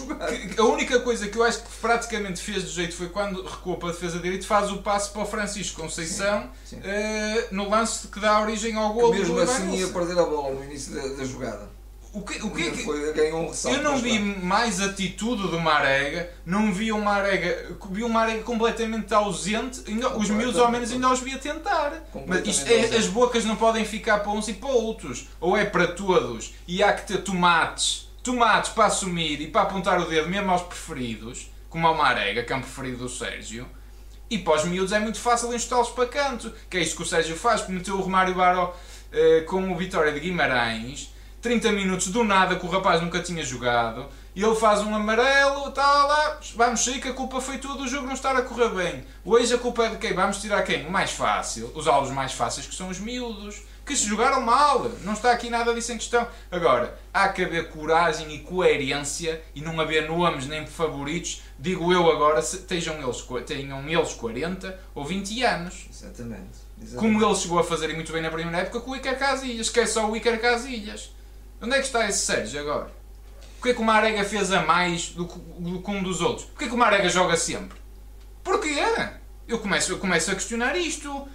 a 0.58 0.64
única 0.64 1.00
coisa 1.02 1.28
que 1.28 1.38
eu 1.38 1.44
acho 1.44 1.62
que 1.62 1.70
praticamente 1.80 2.42
fez 2.42 2.64
do 2.64 2.70
jeito 2.70 2.96
foi 2.96 3.10
quando 3.10 3.44
recuou 3.44 3.78
para 3.78 3.90
a 3.90 3.92
defesa 3.92 4.18
de 4.18 4.24
direito, 4.24 4.48
faz 4.48 4.72
o 4.72 4.78
passe 4.78 5.12
para 5.12 5.22
o 5.22 5.26
Francisco 5.26 5.82
Conceição 5.82 6.50
sim, 6.66 6.78
sim. 6.78 6.82
Uh, 6.82 7.56
no 7.56 7.70
lance 7.70 8.08
que 8.08 8.20
dá 8.20 8.42
origem 8.42 8.76
ao 8.76 8.94
gol. 8.94 9.12
Mesmo 9.12 9.38
assim 9.40 9.76
ia 9.76 9.88
perder 9.88 10.18
a 10.18 10.26
bola 10.26 10.56
no 10.56 10.64
início 10.64 10.94
da, 10.96 11.08
da 11.08 11.24
jogada. 11.24 11.81
O 12.13 12.22
que, 12.22 12.44
o 12.44 12.51
que 12.51 12.68
é 12.68 12.72
que... 12.72 12.86
Eu 13.70 13.84
não 13.84 13.98
vi 13.98 14.20
mais 14.20 14.82
atitude 14.82 15.48
do 15.48 15.60
Marega, 15.62 16.30
não 16.46 16.74
vi 16.74 16.91
um 16.91 17.00
Marega, 17.00 17.77
vi 17.89 18.03
um 18.03 18.10
Marega 18.10 18.44
completamente 18.44 19.13
ausente, 19.13 19.82
ainda, 19.88 20.18
os 20.18 20.30
miúdos 20.30 20.60
ao 20.60 20.70
menos 20.70 20.91
ainda 20.91 21.10
os 21.10 21.22
vi 21.22 21.34
a 21.34 21.38
tentar. 21.38 22.03
Mas 22.27 22.46
isto 22.46 22.70
é, 22.70 22.98
as 22.98 23.08
bocas 23.08 23.46
não 23.46 23.56
podem 23.56 23.86
ficar 23.86 24.20
para 24.20 24.32
uns 24.32 24.50
e 24.50 24.53
para 24.53 24.70
outros, 24.70 25.30
ou 25.39 25.56
é 25.56 25.63
para 25.63 25.88
todos, 25.88 26.53
e 26.68 26.84
há 26.84 26.91
que 26.91 27.08
ter 27.08 27.20
tomates, 27.20 28.10
tomates 28.22 28.72
para 28.72 28.88
assumir 28.88 29.39
e 29.39 29.48
para 29.48 29.62
apontar 29.62 29.98
o 30.01 30.06
dedo 30.06 30.27
mesmo 30.27 30.51
aos 30.51 30.63
preferidos, 30.63 31.50
como 31.70 31.88
ao 31.88 31.96
Marega, 31.96 32.44
que 32.44 32.51
é 32.51 32.56
um 32.58 32.62
preferido 32.62 32.98
do 32.98 33.10
Sérgio. 33.10 33.65
E 34.30 34.38
para 34.38 34.56
os 34.56 34.65
miúdos 34.65 34.91
é 34.91 35.00
muito 35.00 35.20
fácil 35.20 35.53
enxutá-los 35.53 35.89
para 35.89 36.08
canto, 36.08 36.53
que 36.70 36.75
é 36.75 36.82
isto 36.82 36.98
que 36.98 37.03
o 37.03 37.06
Sérgio 37.06 37.38
faz, 37.38 37.65
meteu 37.70 37.96
o 37.96 38.01
Romário 38.01 38.36
Baró 38.36 38.75
eh, 39.13 39.41
com 39.48 39.72
o 39.72 39.77
Vitória 39.77 40.12
de 40.12 40.20
Guimarães, 40.20 41.13
30 41.42 41.72
minutos 41.72 42.08
do 42.08 42.24
nada 42.24 42.56
que 42.56 42.66
o 42.66 42.70
rapaz 42.70 43.02
nunca 43.02 43.20
tinha 43.20 43.44
jogado 43.44 44.08
e 44.36 44.44
ele 44.44 44.56
faz 44.56 44.82
um 44.82 44.94
amarelo, 44.96 45.70
está 45.70 46.06
lá, 46.06 46.40
vamos 46.56 46.86
sair 46.86 47.02
que 47.02 47.10
a 47.10 47.14
culpa 47.14 47.42
foi 47.42 47.58
tudo 47.58 47.80
do 47.80 47.88
jogo 47.88 48.06
não 48.06 48.14
estar 48.14 48.36
a 48.36 48.42
correr 48.44 48.70
bem. 48.70 49.04
Hoje 49.26 49.54
a 49.54 49.58
culpa 49.58 49.86
é 49.86 49.90
de 49.90 49.98
quem? 49.98 50.14
Vamos 50.14 50.40
tirar 50.40 50.62
quem? 50.64 50.86
O 50.86 50.92
mais 50.92 51.12
fácil, 51.12 51.72
os 51.76 51.88
alvos 51.88 52.12
mais 52.12 52.32
fáceis 52.32 52.68
que 52.68 52.76
são 52.76 52.90
os 52.90 53.00
miúdos, 53.00 53.64
que 53.84 53.96
se 53.96 54.06
jogaram 54.06 54.40
mal, 54.40 54.90
não 55.04 55.14
está 55.14 55.32
aqui 55.32 55.50
nada 55.50 55.74
disso 55.74 55.92
em 55.92 55.98
questão. 55.98 56.26
Agora, 56.52 56.98
há 57.12 57.28
que 57.30 57.44
haver 57.44 57.70
coragem 57.70 58.34
e 58.34 58.40
coerência 58.40 59.42
e 59.56 59.62
não 59.62 59.82
haver 59.82 60.08
nomes 60.08 60.46
nem 60.46 60.66
favoritos, 60.68 61.42
digo 61.60 61.92
eu 61.92 62.10
agora, 62.10 62.42
se 62.42 62.60
tenham 62.60 63.02
eles, 63.02 63.28
tenham 63.46 63.90
eles 63.90 64.14
40 64.14 64.80
ou 64.94 65.04
20 65.04 65.44
anos. 65.44 65.88
Exatamente. 65.92 66.72
Exatamente. 66.82 66.96
Como 66.96 67.26
ele 67.26 67.36
chegou 67.36 67.60
a 67.60 67.64
fazer 67.64 67.94
muito 67.94 68.14
bem 68.14 68.22
na 68.22 68.30
primeira 68.30 68.60
época 68.60 68.80
com 68.80 68.92
o 68.92 68.96
Iker 68.96 69.18
Casilhas, 69.18 69.70
que 69.70 69.80
é 69.80 69.86
só 69.86 70.10
o 70.10 70.16
Iker 70.16 70.40
Casilhas. 70.40 71.12
Onde 71.62 71.75
é 71.75 71.79
que 71.79 71.86
está 71.86 72.07
esse 72.09 72.25
Sérgio 72.25 72.59
agora? 72.59 72.92
Porquê 73.55 73.70
é 73.70 73.74
que 73.75 73.81
o 73.81 73.83
Marega 73.83 74.24
fez 74.25 74.51
a 74.51 74.64
mais 74.64 75.09
do 75.09 75.27
que, 75.27 75.92
um 75.92 76.01
dos 76.01 76.20
outros? 76.20 76.48
Porquê 76.48 76.66
é 76.66 76.68
que 76.68 76.74
o 76.74 76.77
Marega 76.77 77.07
joga 77.07 77.38
sempre? 77.38 77.79
Porquê? 78.44 78.75
Eu 79.48 79.59
começo, 79.59 79.92
eu 79.92 80.00
começo 80.00 80.31
a 80.31 80.33
questionar 80.33 80.75
isto. 80.75 81.27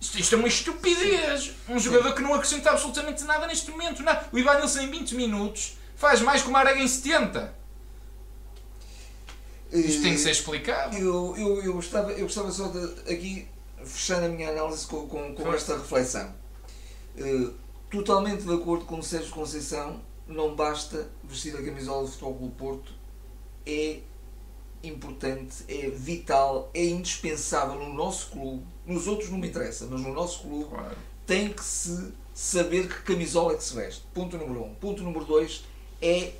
Isto, 0.00 0.18
isto 0.18 0.34
é 0.34 0.38
uma 0.38 0.48
estupidez. 0.48 1.52
Um 1.68 1.78
jogador 1.78 2.14
que 2.14 2.22
não 2.22 2.34
acrescenta 2.34 2.70
absolutamente 2.70 3.22
nada 3.22 3.46
neste 3.46 3.70
momento. 3.70 4.02
Nada. 4.02 4.26
O 4.32 4.38
Ivanilson 4.38 4.80
em 4.80 4.90
20 4.90 5.14
minutos 5.14 5.78
faz 5.94 6.20
mais 6.20 6.42
que 6.42 6.48
o 6.48 6.52
Marega 6.52 6.80
em 6.80 6.88
70. 6.88 7.54
Isto 9.72 10.02
tem 10.02 10.14
que 10.14 10.18
ser 10.18 10.30
explicado. 10.30 10.96
Eu, 10.96 11.36
eu, 11.36 11.62
eu, 11.62 11.72
gostava, 11.74 12.10
eu 12.12 12.22
gostava 12.22 12.50
só 12.50 12.68
de 12.68 13.12
aqui 13.12 13.46
fechar 13.84 14.22
a 14.22 14.28
minha 14.28 14.50
análise 14.50 14.86
com, 14.86 15.06
com, 15.06 15.34
com 15.34 15.54
esta 15.54 15.76
reflexão. 15.76 16.34
Uh, 17.16 17.54
totalmente 17.90 18.42
de 18.42 18.52
acordo 18.52 18.84
com 18.84 18.98
o 18.98 19.02
Sérgio 19.02 19.30
Conceição, 19.30 20.00
não 20.26 20.54
basta 20.54 21.08
vestir 21.24 21.56
a 21.56 21.62
camisola 21.62 22.02
do 22.02 22.08
Futebol 22.08 22.34
Clube 22.34 22.54
Porto, 22.56 22.92
é 23.66 24.00
importante, 24.82 25.64
é 25.68 25.88
vital, 25.90 26.70
é 26.74 26.84
indispensável 26.84 27.74
no 27.76 27.92
nosso 27.92 28.30
clube, 28.30 28.64
nos 28.86 29.06
outros 29.06 29.30
não 29.30 29.38
me 29.38 29.48
interessa, 29.48 29.86
mas 29.90 30.00
no 30.00 30.12
nosso 30.12 30.42
clube 30.42 30.70
claro. 30.70 30.96
tem 31.26 31.52
que 31.52 31.64
se 31.64 32.12
saber 32.34 32.88
que 32.88 33.02
camisola 33.02 33.54
é 33.54 33.56
que 33.56 33.64
se 33.64 33.74
veste. 33.74 34.04
Ponto 34.14 34.38
número 34.38 34.62
um. 34.62 34.74
Ponto 34.74 35.02
número 35.02 35.24
dois, 35.24 35.64
é 36.00 36.32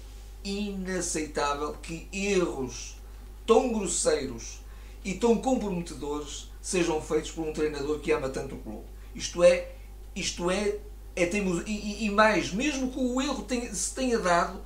inaceitável 0.44 1.74
que 1.82 2.08
erros 2.12 2.96
tão 3.44 3.72
grosseiros 3.72 4.61
e 5.04 5.14
tão 5.14 5.38
comprometedores 5.38 6.50
sejam 6.62 7.02
feitos 7.02 7.32
por 7.32 7.46
um 7.46 7.52
treinador 7.52 7.98
que 7.98 8.12
ama 8.12 8.28
tanto 8.28 8.54
o 8.54 8.58
clube. 8.58 8.84
Isto 9.14 9.42
é, 9.42 9.72
isto 10.14 10.50
é 10.50 10.78
é 11.22 11.26
teimoso. 11.26 11.62
E, 11.66 11.72
e, 11.72 12.07
e, 12.07 12.11
mais, 12.11 12.52
mesmo 12.52 12.90
que 12.90 12.98
o 12.98 13.20
erro 13.20 13.42
tenha, 13.42 13.74
se 13.74 13.94
tenha 13.94 14.18
dado, 14.18 14.61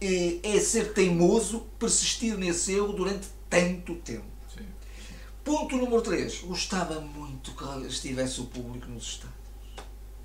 é, 0.00 0.38
é, 0.42 0.60
ser 0.60 0.92
teimoso, 0.92 1.66
persistir 1.78 2.36
nesse 2.36 2.72
erro 2.72 2.92
durante 2.92 3.28
tanto 3.48 3.94
tempo. 3.96 4.26
Sim. 4.54 4.66
Ponto 5.42 5.76
número 5.76 6.02
3. 6.02 6.42
Gostava 6.42 7.00
muito 7.00 7.52
que 7.52 7.86
estivesse 7.86 8.40
o 8.40 8.44
público 8.44 8.88
nos 8.88 9.04
estádios. 9.04 9.38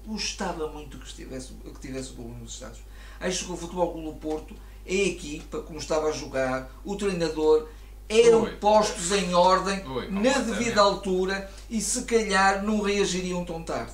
Gostava 0.06 0.68
muito 0.68 0.98
que, 1.00 1.08
estivesse, 1.08 1.54
que 1.54 1.80
tivesse 1.80 2.12
o 2.12 2.16
público 2.16 2.40
nos 2.40 2.54
estádios. 2.54 2.82
Acho 3.20 3.46
que 3.46 3.52
o 3.54 3.58
Futebol 3.58 3.94
Clube 3.94 4.08
do 4.08 4.16
Porto, 4.16 4.56
a 4.86 4.94
equipa, 4.94 5.62
como 5.62 5.80
estava 5.80 6.08
a 6.08 6.12
jogar, 6.12 6.70
o 6.84 6.96
treinador, 6.98 7.70
eram 8.10 8.44
Oi. 8.44 8.56
postos 8.58 9.12
em 9.12 9.34
ordem, 9.34 9.86
Oi, 9.88 10.10
na 10.12 10.40
devida 10.40 10.82
altura, 10.82 11.50
e 11.70 11.80
se 11.80 12.04
calhar 12.04 12.64
não 12.64 12.82
reagiriam 12.82 13.46
tão 13.46 13.64
tarde. 13.64 13.94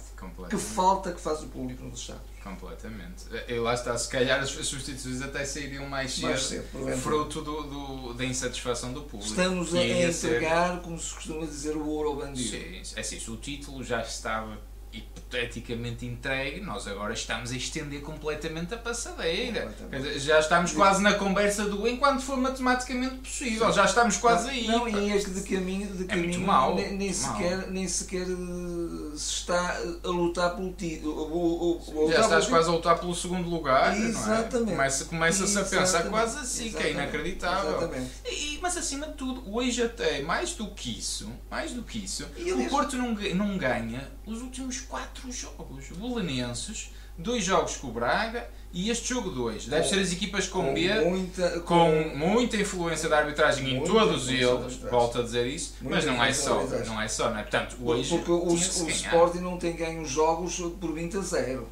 Que 0.50 0.58
falta 0.58 1.12
que 1.12 1.20
faz 1.20 1.42
o 1.44 1.48
público 1.48 1.84
nos 1.84 2.00
Estados. 2.00 2.24
Completamente. 2.44 3.26
E 3.48 3.60
lá 3.60 3.74
está, 3.74 3.98
se 3.98 4.10
calhar 4.10 4.40
as 4.40 4.50
substituições 4.50 5.22
até 5.22 5.46
sairiam 5.46 5.88
mais 5.88 6.14
cedo, 6.14 6.24
mais 6.24 6.44
cedo 6.44 6.98
fruto 6.98 7.42
do, 7.42 7.64
do, 7.64 8.14
da 8.14 8.26
insatisfação 8.26 8.94
do 8.94 9.02
público. 9.04 9.30
Estamos 9.30 9.76
a, 9.76 9.80
a 9.80 9.86
entregar, 9.86 10.76
ser... 10.76 10.82
como 10.82 11.00
se 11.00 11.14
costuma 11.14 11.46
dizer, 11.46 11.76
o 11.76 11.86
ouro 11.86 12.10
ao 12.10 12.16
bandido. 12.16 12.50
Sim, 12.50 12.96
é 12.96 13.02
assim, 13.02 13.20
se 13.20 13.30
o 13.30 13.36
título 13.38 13.84
já 13.84 14.02
estava 14.02 14.58
hipoteticamente 14.92 16.06
entregue, 16.06 16.60
nós 16.62 16.88
agora 16.88 17.14
estamos 17.14 17.52
a 17.52 17.56
estender 17.56 18.02
completamente 18.02 18.74
a 18.74 18.78
passadeira. 18.78 19.72
já 20.18 20.40
estamos 20.40 20.72
quase 20.72 21.04
na 21.04 21.14
conversa 21.14 21.66
do 21.66 21.88
enquanto 21.88 22.22
for 22.22 22.38
matematicamente 22.38 23.18
possível, 23.18 23.68
Sim. 23.68 23.74
já 23.74 23.86
estamos 23.86 24.18
quase 24.18 24.46
não, 24.46 24.52
aí. 24.52 24.68
Não, 24.68 24.88
e 24.88 25.12
é 25.12 25.20
que 25.20 25.30
de 25.30 25.42
caminho, 25.44 25.88
de 25.96 26.06
caminho 26.06 26.26
é 26.26 26.28
muito 26.30 26.48
mal, 26.48 26.76
nem, 26.76 26.98
nem 26.98 27.14
sequer, 27.14 27.70
nem 27.70 27.88
sequer 27.88 28.24
eh, 28.24 29.16
se 29.16 29.34
está 29.34 29.78
a 30.04 30.08
lutar 30.08 30.56
pelo 30.56 30.74
título. 30.74 32.10
Já 32.12 32.22
estás 32.22 32.48
quase 32.48 32.70
a 32.70 32.72
lutar 32.72 33.00
pelo 33.00 33.14
segundo 33.14 33.48
lugar. 33.48 33.96
Exatamente. 33.96 34.72
É? 34.72 34.76
Começa-se 34.76 35.06
começa 35.06 35.62
a 35.62 35.64
pensar 35.64 36.04
quase 36.10 36.40
assim, 36.40 36.72
que 36.72 36.82
é 36.82 36.92
inacreditável. 36.92 37.92
E, 38.26 38.58
mas 38.62 38.76
acima 38.76 39.08
de 39.08 39.14
tudo, 39.14 39.44
hoje 39.54 39.84
até, 39.84 40.22
mais 40.24 40.54
do 40.54 40.68
que 40.72 40.98
isso, 40.98 41.30
mais 41.52 41.72
do 41.72 41.84
que 41.84 42.04
isso, 42.04 42.28
e 42.36 42.52
o 42.52 42.68
Porto 42.70 42.96
não, 42.96 43.14
não 43.14 43.58
ganha 43.58 44.10
os 44.30 44.42
últimos 44.42 44.82
quatro 44.82 45.32
jogos 45.32 45.88
belenenses, 45.90 46.92
dois 47.18 47.44
jogos 47.44 47.78
com 47.78 47.88
o 47.88 47.92
Braga 47.92 48.48
e 48.72 48.90
este 48.90 49.10
jogo 49.10 49.30
2. 49.32 49.66
Deve 49.66 49.88
ser 49.88 50.00
as 50.00 50.12
equipas 50.12 50.48
com, 50.48 50.66
com 50.66 50.74
B, 50.74 51.02
muita, 51.02 51.60
com, 51.62 52.10
com, 52.12 52.18
muita 52.18 52.58
influência 52.58 53.10
da 53.10 53.18
arbitragem 53.18 53.76
em 53.76 53.84
todos 53.84 54.30
eles, 54.30 54.76
volto 54.90 55.20
a 55.20 55.24
dizer 55.24 55.48
isso, 55.48 55.76
muita 55.82 55.96
mas 55.96 56.06
não 56.06 56.24
é 56.24 56.32
só, 56.32 56.64
não 56.86 57.02
é 57.02 57.08
só, 57.08 57.30
não 57.32 57.40
é? 57.40 57.42
Portanto, 57.42 57.76
hoje 57.84 58.10
Porque 58.10 58.32
o, 58.32 58.48
o 58.48 58.56
Sporting 58.56 59.40
não 59.40 59.58
tem 59.58 59.76
ganho 59.76 60.06
jogos 60.06 60.58
por 60.80 60.94
20 60.94 61.18
a 61.18 61.22
0. 61.22 61.68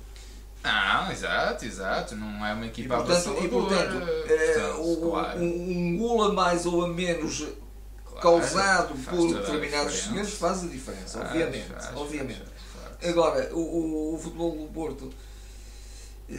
Não, 0.63 1.11
exato, 1.11 1.65
exato. 1.65 2.15
Não 2.15 2.45
é 2.45 2.53
uma 2.53 2.65
equipa 2.65 2.95
e, 2.95 2.97
portanto, 2.97 3.37
e, 3.41 3.47
portanto, 3.47 4.07
é, 4.27 4.73
o, 4.75 5.09
claro. 5.11 5.39
um, 5.39 5.69
um 5.69 5.97
gol 5.97 6.23
a 6.23 6.33
mais 6.33 6.65
ou 6.65 6.83
a 6.83 6.87
menos 6.87 7.47
causado 8.21 8.95
por 9.05 9.33
determinados 9.33 9.93
senhores 10.03 10.33
faz 10.33 10.63
a 10.63 10.67
diferença, 10.67 11.19
obviamente. 11.19 11.71
Obviamente. 11.95 12.43
Agora, 13.03 13.53
o, 13.53 14.15
o, 14.15 14.17
futebol 14.17 14.57
do 14.57 14.73
Porto 14.73 15.13
eh, 16.29 16.35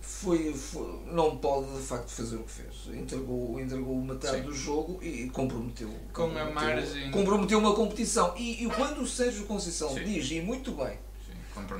foi, 0.00 0.52
foi, 0.52 1.00
não 1.12 1.36
pode 1.36 1.72
de 1.76 1.82
facto 1.82 2.08
fazer 2.08 2.36
o 2.36 2.42
que 2.42 2.50
fez. 2.50 2.96
Entregou, 2.96 3.60
entregou 3.60 4.00
metade 4.00 4.38
Sim. 4.38 4.42
do 4.42 4.52
jogo 4.52 4.98
e 5.02 5.30
comprometeu. 5.30 5.88
Com 5.88 6.28
comprometeu, 6.28 6.48
a 6.48 6.50
margem. 6.50 7.10
Comprometeu 7.12 7.58
uma 7.58 7.74
competição. 7.74 8.34
E, 8.36 8.64
e 8.64 8.70
quando 8.70 9.02
o 9.02 9.06
Sérgio 9.06 9.44
Conceição 9.44 9.90
Sim. 9.90 10.04
diz, 10.04 10.30
e 10.30 10.40
muito 10.40 10.72
bem, 10.72 10.98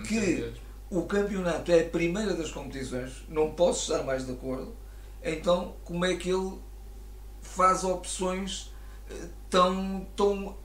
que 0.07 0.53
o 0.91 1.03
campeonato 1.03 1.73
é 1.73 1.81
a 1.81 1.89
primeira 1.89 2.35
das 2.35 2.51
competições, 2.51 3.25
não 3.29 3.53
posso 3.53 3.93
estar 3.93 4.05
mais 4.05 4.25
de 4.25 4.33
acordo, 4.33 4.75
então 5.23 5.75
como 5.85 6.05
é 6.05 6.15
que 6.15 6.31
ele 6.31 6.53
faz 7.57 7.83
opções 7.83 8.73
eh, 9.11 9.29
tão, 9.49 10.07
tão 10.14 10.57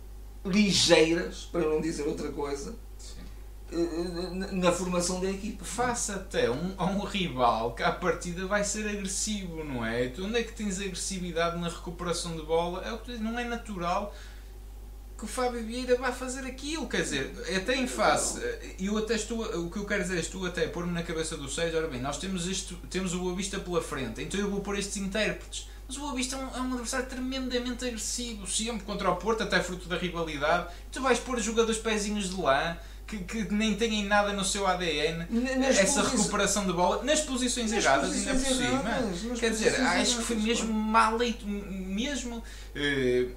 ligeiras, 0.45 1.47
para 1.51 1.61
não 1.61 1.79
dizer 1.79 2.03
outra 2.03 2.29
coisa, 2.31 2.75
eh, 3.71 4.51
na 4.51 4.71
formação 4.71 5.21
da 5.21 5.29
equipa. 5.29 5.63
Faça 5.63 6.15
até 6.15 6.51
um, 6.51 6.73
a 6.77 6.85
um 6.85 6.99
rival 6.99 7.73
que 7.73 7.81
à 7.81 7.91
partida 7.91 8.45
vai 8.45 8.63
ser 8.63 8.87
agressivo, 8.89 9.63
não 9.63 9.85
é? 9.85 10.09
Tu, 10.09 10.23
onde 10.23 10.39
é 10.39 10.43
que 10.43 10.51
tens 10.51 10.79
agressividade 10.79 11.59
na 11.59 11.69
recuperação 11.69 12.35
de 12.35 12.43
bola? 12.43 12.83
É 12.85 12.91
o 12.91 12.97
que 12.97 13.13
tu 13.13 13.23
não 13.23 13.39
é 13.39 13.45
natural 13.45 14.13
que 15.21 15.25
o 15.25 15.27
Fábio 15.27 15.63
Vieira 15.63 15.95
vai 15.97 16.11
fazer 16.11 16.47
aquilo, 16.47 16.89
quer 16.89 17.03
dizer, 17.03 17.31
até 17.55 17.75
em 17.75 17.85
face, 17.85 18.41
eu 18.79 18.97
até 18.97 19.13
estou, 19.13 19.43
o 19.59 19.69
que 19.69 19.77
eu 19.77 19.85
quero 19.85 20.01
dizer 20.01 20.17
é 20.17 20.19
estou 20.19 20.43
até 20.47 20.65
pôr-me 20.65 20.91
na 20.91 21.03
cabeça 21.03 21.37
do 21.37 21.47
Sérgio, 21.47 21.77
ora 21.77 21.87
bem, 21.87 22.01
nós 22.01 22.17
temos, 22.17 22.47
isto, 22.47 22.75
temos 22.89 23.13
o 23.13 23.19
Boa 23.19 23.35
Vista 23.35 23.59
pela 23.59 23.83
frente, 23.83 24.19
então 24.19 24.39
eu 24.39 24.49
vou 24.49 24.61
pôr 24.61 24.79
estes 24.79 24.97
intérpretes, 24.97 25.69
mas 25.91 25.97
o 25.97 25.99
Boa 25.99 26.15
Vista 26.15 26.37
é 26.37 26.39
um, 26.39 26.47
é 26.55 26.61
um 26.61 26.71
adversário 26.71 27.05
tremendamente 27.05 27.85
agressivo, 27.85 28.47
sempre 28.47 28.85
contra 28.85 29.11
o 29.11 29.15
Porto, 29.17 29.43
até 29.43 29.61
fruto 29.61 29.89
da 29.89 29.97
rivalidade, 29.97 30.67
tu 30.89 31.01
vais 31.01 31.19
pôr 31.19 31.37
jogadores 31.41 31.81
pezinhos 31.81 32.29
de 32.29 32.41
lá, 32.41 32.77
que, 33.05 33.17
que, 33.17 33.53
nem 33.53 33.75
têm 33.75 34.05
nada 34.05 34.31
no 34.31 34.45
seu 34.45 34.65
ADN 34.65 35.27
nas 35.29 35.77
essa 35.77 36.01
recuperação 36.01 36.65
de 36.65 36.71
bola 36.71 37.03
nas 37.03 37.19
posições 37.19 37.69
nas 37.69 37.83
erradas 37.83 38.09
posições 38.09 38.61
ainda 38.61 38.79
por 38.79 39.17
cima. 39.17 39.35
Quer 39.35 39.49
dizer, 39.49 39.81
acho 39.81 40.17
que 40.17 40.23
foi 40.23 40.37
mesmo 40.37 40.73
mal 40.73 41.17
leito, 41.17 41.45
mesmo. 41.45 42.37
Uh, 42.37 43.31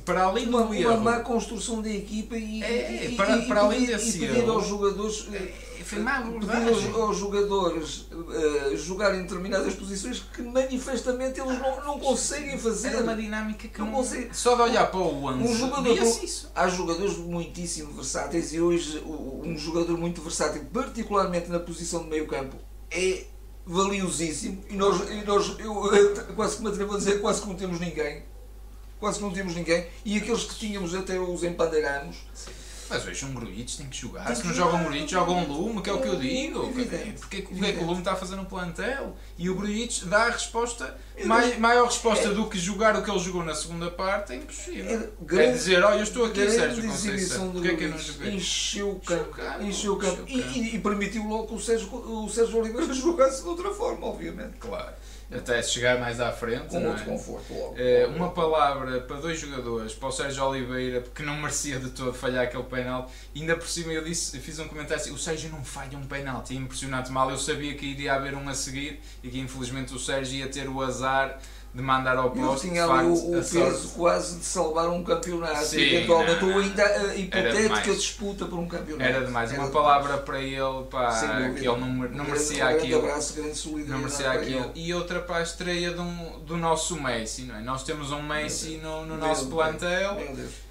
para 0.00 0.24
além 0.24 0.48
uma, 0.48 0.64
do 0.64 0.74
erro. 0.74 0.94
Uma 0.94 1.12
má 1.12 1.20
construção 1.20 1.80
da 1.82 1.90
equipa 1.90 2.36
e, 2.36 2.62
é, 2.62 3.06
e, 3.06 3.16
para, 3.16 3.36
e, 3.36 3.46
para 3.46 3.60
além 3.60 3.86
desse 3.86 4.16
e 4.16 4.26
pedir 4.26 4.48
aos 4.48 4.66
jogadores. 4.66 5.28
É, 5.32 5.74
foi 5.84 5.98
má 5.98 6.16
aos, 6.16 6.94
aos, 6.94 7.16
jogadores 7.18 8.06
uh, 8.10 8.76
jogarem 8.76 9.20
em 9.20 9.22
determinadas 9.24 9.74
posições 9.74 10.20
que 10.32 10.40
manifestamente 10.40 11.38
eles 11.38 11.58
não, 11.58 11.84
não 11.84 11.98
conseguem 11.98 12.58
fazer. 12.58 12.94
É 12.94 13.00
uma 13.00 13.14
dinâmica 13.14 13.68
que 13.68 13.78
não, 13.78 13.86
não 13.86 13.94
conseguem. 13.94 14.32
Só 14.32 14.56
de 14.56 14.62
olhar 14.62 14.90
para 14.90 15.00
o 15.00 15.24
11. 15.24 15.42
Um 15.42 15.54
jogador, 15.54 15.96
isso. 15.98 16.50
Há 16.54 16.68
jogadores 16.68 17.18
muitíssimo 17.18 17.92
versáteis 17.92 18.54
e 18.54 18.60
hoje 18.60 19.02
um 19.04 19.56
jogador 19.58 19.98
muito 19.98 20.22
versátil, 20.22 20.64
particularmente 20.72 21.50
na 21.50 21.60
posição 21.60 22.02
de 22.04 22.08
meio 22.08 22.26
campo, 22.26 22.56
é 22.90 23.24
valiosíssimo 23.66 24.62
e 24.68 24.74
nós, 24.74 25.08
e 25.10 25.24
nós 25.24 25.56
eu, 25.58 25.74
quase 26.36 26.56
que 26.56 26.62
me 26.62 26.68
atrevo 26.68 26.94
a 26.94 26.98
dizer 26.98 27.20
quase 27.20 27.40
que 27.40 27.48
não 27.48 27.54
temos 27.54 27.80
ninguém 27.80 28.22
quase 29.04 29.18
que 29.18 29.24
não 29.24 29.30
tínhamos 29.30 29.54
ninguém, 29.54 29.86
e 30.02 30.16
aqueles 30.16 30.44
que 30.44 30.54
tínhamos 30.54 30.94
até 30.94 31.20
os 31.20 31.44
empandeiramos. 31.44 32.16
Mas 32.88 33.02
veja, 33.02 33.26
um 33.26 33.34
Gruitch 33.34 33.76
tem 33.76 33.86
que 33.86 33.96
jogar. 33.98 34.24
Tem 34.24 34.34
Se 34.34 34.46
não 34.46 34.54
joga 34.54 34.76
um 34.76 34.84
Gruitch, 34.84 35.10
joga 35.10 35.30
um 35.30 35.46
Lume, 35.46 35.82
que 35.82 35.90
é 35.90 35.92
o 35.92 36.00
que 36.00 36.08
eu 36.08 36.16
digo. 36.16 36.64
Evidente, 36.70 37.20
porque 37.20 37.38
o 37.50 37.58
que 37.58 37.66
é 37.66 37.72
que 37.72 37.82
o 37.82 37.86
Lume 37.86 37.98
está 37.98 38.12
a 38.12 38.16
fazer 38.16 38.36
no 38.36 38.46
plantel? 38.46 39.14
E 39.36 39.50
o 39.50 39.54
Gruitch 39.56 40.04
dá 40.04 40.24
a 40.24 40.30
resposta, 40.30 40.96
mai, 41.24 41.58
maior 41.58 41.84
resposta 41.84 42.28
é, 42.28 42.32
do 42.32 42.48
que 42.48 42.58
jogar 42.58 42.96
o 42.96 43.02
que 43.02 43.10
ele 43.10 43.18
jogou 43.18 43.44
na 43.44 43.54
segunda 43.54 43.90
parte, 43.90 44.32
é 44.32 44.36
impossível. 44.36 44.90
É, 44.90 45.08
grande, 45.20 45.50
é 45.50 45.52
dizer, 45.52 45.84
olha, 45.84 45.98
eu 45.98 46.02
estou 46.02 46.24
aqui, 46.24 46.50
Sérgio 46.50 46.82
Conceição, 46.88 47.52
porque 47.52 47.68
é 47.68 47.76
que 47.76 47.84
eu 47.84 47.90
não 47.90 47.98
joguei? 47.98 48.34
Encheu 48.34 48.90
o 48.90 49.00
campo, 49.00 49.36
encheu 49.60 49.92
o 49.92 49.96
campo. 49.98 50.24
E, 50.26 50.40
e, 50.40 50.76
e, 50.76 50.78
permitiu 50.78 51.28
logo 51.28 51.48
que 51.48 51.54
o 51.54 51.60
Sérgio, 51.60 51.94
o 51.94 52.28
Sérgio 52.30 52.58
Oliveira 52.58 52.92
jogasse 52.94 53.42
de 53.42 53.48
outra 53.48 53.70
forma, 53.70 54.06
obviamente. 54.06 54.56
Claro 54.58 54.94
até 55.32 55.62
chegar 55.62 55.98
mais 55.98 56.20
à 56.20 56.32
frente. 56.32 56.68
Com 56.68 56.80
muito 56.80 57.02
é? 57.02 57.04
conforto, 57.04 57.52
logo. 57.52 57.74
É, 57.76 58.06
uma 58.06 58.30
palavra 58.30 59.00
para 59.00 59.16
dois 59.16 59.38
jogadores, 59.38 59.94
para 59.94 60.08
o 60.08 60.12
Sérgio 60.12 60.44
Oliveira, 60.44 61.02
que 61.14 61.22
não 61.22 61.36
merecia 61.36 61.78
de 61.78 61.90
todo 61.90 62.12
falhar 62.12 62.44
aquele 62.44 62.62
penalti. 62.64 63.12
Ainda 63.34 63.56
por 63.56 63.66
cima 63.68 63.92
eu 63.92 64.04
disse, 64.04 64.38
fiz 64.38 64.58
um 64.58 64.68
comentário 64.68 65.02
assim: 65.02 65.12
o 65.12 65.18
Sérgio 65.18 65.50
não 65.50 65.64
falha 65.64 65.96
um 65.96 66.06
penalti, 66.06 66.54
é 66.54 66.58
impressionante 66.58 67.10
mal. 67.10 67.30
Eu 67.30 67.38
sabia 67.38 67.74
que 67.74 67.86
iria 67.86 68.14
haver 68.14 68.34
um 68.34 68.48
a 68.48 68.54
seguir 68.54 69.00
e 69.22 69.28
que 69.28 69.38
infelizmente 69.38 69.94
o 69.94 69.98
Sérgio 69.98 70.38
ia 70.38 70.48
ter 70.48 70.68
o 70.68 70.82
azar 70.82 71.38
de 71.74 71.82
mandar 71.82 72.16
ao 72.16 72.30
posto. 72.30 72.68
tinha 72.68 72.84
ali 72.84 73.08
o, 73.08 73.38
o 73.38 73.44
peso 73.44 73.88
quase 73.96 74.38
de 74.38 74.44
salvar 74.44 74.88
um 74.88 75.02
campeonato, 75.02 75.64
Sim, 75.64 75.80
eventualmente, 75.80 76.44
ou 76.44 76.58
ainda 76.60 76.84
a 76.84 77.16
hipotética 77.16 77.94
disputa 77.94 78.44
por 78.46 78.60
um 78.60 78.68
campeonato. 78.68 79.10
Era 79.10 79.26
demais. 79.26 79.50
Era 79.50 79.60
Uma 79.60 79.68
demais. 79.68 79.84
palavra 79.84 80.18
para 80.18 80.40
ele, 80.40 80.84
pá, 80.88 81.10
que 81.56 81.66
ele 81.66 81.66
não, 81.66 81.88
não 81.88 82.24
merecia 82.24 82.66
grande, 82.66 82.78
aquilo. 82.78 83.00
Abraço, 83.00 83.34
grande 83.34 83.68
não 83.88 83.98
merecia 83.98 84.30
aquilo. 84.30 84.70
E 84.72 84.94
outra 84.94 85.20
para 85.20 85.38
a 85.38 85.42
estreia 85.42 85.90
do, 85.90 86.04
do 86.40 86.56
nosso 86.56 86.94
Messi, 87.00 87.42
não 87.42 87.56
é? 87.56 87.60
Nós 87.60 87.82
temos 87.82 88.12
um 88.12 88.22
Messi 88.22 88.76
no, 88.76 89.04
no 89.04 89.16
nosso 89.16 89.48
plantel 89.48 90.16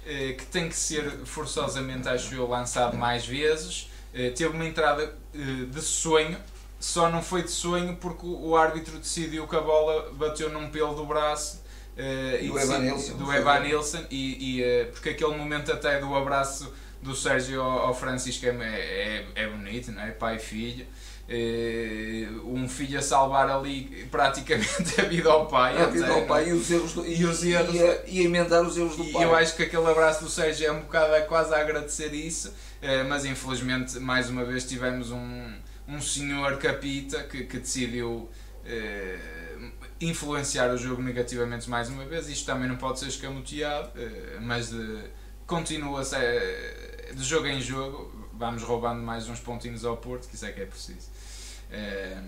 eh, 0.06 0.32
que 0.38 0.46
tem 0.46 0.70
que 0.70 0.76
ser 0.76 1.10
forçosamente, 1.26 2.08
acho 2.08 2.34
eu, 2.34 2.48
lançado 2.48 2.96
mais 2.96 3.26
vezes. 3.26 3.90
Eh, 4.14 4.30
teve 4.30 4.54
uma 4.54 4.64
entrada 4.64 5.14
eh, 5.34 5.38
de 5.68 5.82
sonho 5.82 6.38
só 6.78 7.08
não 7.10 7.22
foi 7.22 7.42
de 7.42 7.50
sonho 7.50 7.96
porque 7.96 8.26
o 8.26 8.56
árbitro 8.56 8.98
decidiu 8.98 9.46
que 9.46 9.56
a 9.56 9.60
bola 9.60 10.12
bateu 10.12 10.50
num 10.50 10.68
pelo 10.68 10.94
do 10.94 11.06
braço 11.06 11.62
uh, 11.96 12.46
do 12.46 12.58
Evan 12.58 12.78
Nilsson, 12.78 13.16
do 13.16 13.32
Evan 13.32 13.60
Nilsson 13.60 14.04
e, 14.10 14.58
e 14.58 14.62
uh, 14.62 14.92
porque 14.92 15.10
aquele 15.10 15.34
momento 15.36 15.72
até 15.72 15.98
do 15.98 16.14
abraço 16.14 16.72
do 17.00 17.14
Sérgio 17.14 17.60
ao, 17.60 17.86
ao 17.86 17.94
Francisco 17.94 18.46
é, 18.46 18.50
é, 18.50 19.24
é 19.34 19.48
bonito, 19.48 19.92
não 19.92 20.02
é? 20.02 20.10
pai 20.10 20.36
e 20.36 20.38
filho. 20.38 20.86
Uh, 21.26 22.52
um 22.52 22.68
filho 22.68 22.98
a 22.98 23.02
salvar 23.02 23.48
ali 23.48 24.06
praticamente 24.10 25.00
a 25.00 25.04
vida 25.04 25.30
ao 25.30 25.46
pai. 25.46 25.80
A 25.80 25.86
vida 25.86 26.08
ao 26.08 26.26
pai 26.26 26.50
e 26.50 26.52
os 26.52 26.70
erros 26.70 26.92
do, 26.92 27.06
e, 27.06 27.20
e, 27.20 27.24
os 27.24 27.42
erros, 27.42 27.74
e, 27.74 27.82
a, 27.82 28.02
e 28.06 28.22
emendar 28.22 28.62
os 28.62 28.76
erros 28.76 28.96
do 28.96 29.04
e 29.04 29.12
pai. 29.12 29.22
E 29.22 29.24
eu 29.24 29.34
acho 29.34 29.56
que 29.56 29.62
aquele 29.62 29.86
abraço 29.86 30.22
do 30.22 30.30
Sérgio 30.30 30.66
é 30.66 30.72
um 30.72 30.80
bocado 30.80 31.26
quase 31.26 31.54
a 31.54 31.58
agradecer 31.58 32.12
isso, 32.12 32.52
mas 33.08 33.24
infelizmente 33.24 33.98
mais 33.98 34.28
uma 34.28 34.44
vez 34.44 34.64
tivemos 34.64 35.10
um 35.10 35.54
um 35.86 36.00
senhor 36.00 36.58
capita 36.58 37.22
que, 37.24 37.44
que 37.44 37.58
decidiu 37.58 38.28
eh, 38.64 39.18
influenciar 40.00 40.70
o 40.72 40.78
jogo 40.78 41.02
negativamente 41.02 41.68
mais 41.68 41.88
uma 41.88 42.04
vez. 42.04 42.28
Isto 42.28 42.46
também 42.46 42.68
não 42.68 42.76
pode 42.76 42.98
ser 42.98 43.08
escamoteado, 43.08 43.90
eh, 43.96 44.38
mas 44.40 44.70
de, 44.70 45.04
continua 45.46 46.00
a 46.00 46.04
ser, 46.04 47.12
de 47.14 47.22
jogo 47.22 47.46
em 47.46 47.60
jogo. 47.60 48.28
Vamos 48.32 48.62
roubando 48.62 49.00
mais 49.00 49.28
uns 49.28 49.40
pontinhos 49.40 49.84
ao 49.84 49.96
Porto, 49.96 50.28
que 50.28 50.34
isso 50.34 50.46
é 50.46 50.52
que 50.52 50.60
é 50.60 50.66
preciso. 50.66 51.08
Eh, 51.70 52.20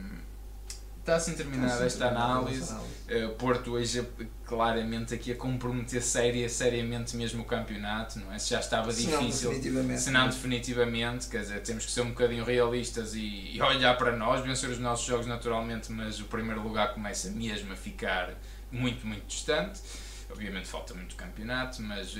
Está 1.07 1.15
assim 1.15 1.35
terminada 1.35 1.87
esta 1.87 2.09
análise. 2.09 2.75
Uh, 2.75 3.29
Porto 3.39 3.75
hoje 3.75 4.05
claramente 4.45 5.15
aqui 5.15 5.31
a 5.31 5.37
comprometer 5.37 6.03
séria, 6.03 6.49
seriamente 6.49 7.17
mesmo 7.17 7.43
o 7.43 7.45
campeonato, 7.45 8.19
não 8.19 8.33
é? 8.33 8.41
Se 8.41 8.51
já 8.51 8.59
estava 8.59 8.91
se 8.91 9.07
difícil, 9.07 9.53
não 9.53 9.59
definitivamente, 9.61 10.01
se 10.01 10.11
não 10.11 10.27
definitivamente, 10.27 11.29
quer 11.29 11.43
dizer, 11.43 11.63
temos 11.63 11.87
que 11.87 11.93
ser 11.93 12.01
um 12.01 12.09
bocadinho 12.09 12.43
realistas 12.43 13.15
e, 13.15 13.53
e, 13.55 13.63
olhar 13.63 13.97
para 13.97 14.17
nós, 14.17 14.45
vencer 14.45 14.69
os 14.69 14.81
nossos 14.81 15.07
jogos 15.07 15.29
naturalmente, 15.29 15.93
mas 15.93 16.19
o 16.19 16.25
primeiro 16.25 16.61
lugar 16.61 16.93
começa 16.93 17.31
mesmo 17.31 17.73
a 17.73 17.77
ficar 17.77 18.35
muito, 18.73 19.07
muito 19.07 19.25
distante. 19.27 19.81
Obviamente 20.29 20.67
falta 20.67 20.93
muito 20.93 21.15
campeonato, 21.15 21.81
mas 21.83 22.17
uh, 22.17 22.19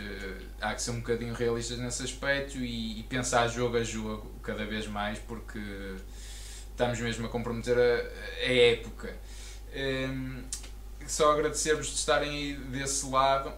há 0.61 0.73
que 0.73 0.81
ser 0.81 0.93
um 0.93 1.01
bocadinho 1.01 1.35
realistas 1.35 1.77
nesse 1.81 2.05
aspecto 2.05 2.59
e, 2.59 3.01
e 3.01 3.03
pensar 3.03 3.49
jogo 3.49 3.79
a 3.79 3.83
jogo 3.83 4.33
cada 4.45 4.65
vez 4.65 4.87
mais, 4.87 5.19
porque 5.19 5.59
estamos 6.77 7.01
mesmo 7.01 7.25
a 7.25 7.29
comprometer 7.31 7.79
a, 7.79 8.47
a 8.47 8.53
época. 8.53 9.17
Um, 9.75 10.45
só 11.07 11.33
agradecer-vos 11.33 11.87
de 11.87 11.95
estarem 11.95 12.31
aí 12.31 12.55
desse 12.55 13.07
lado 13.07 13.51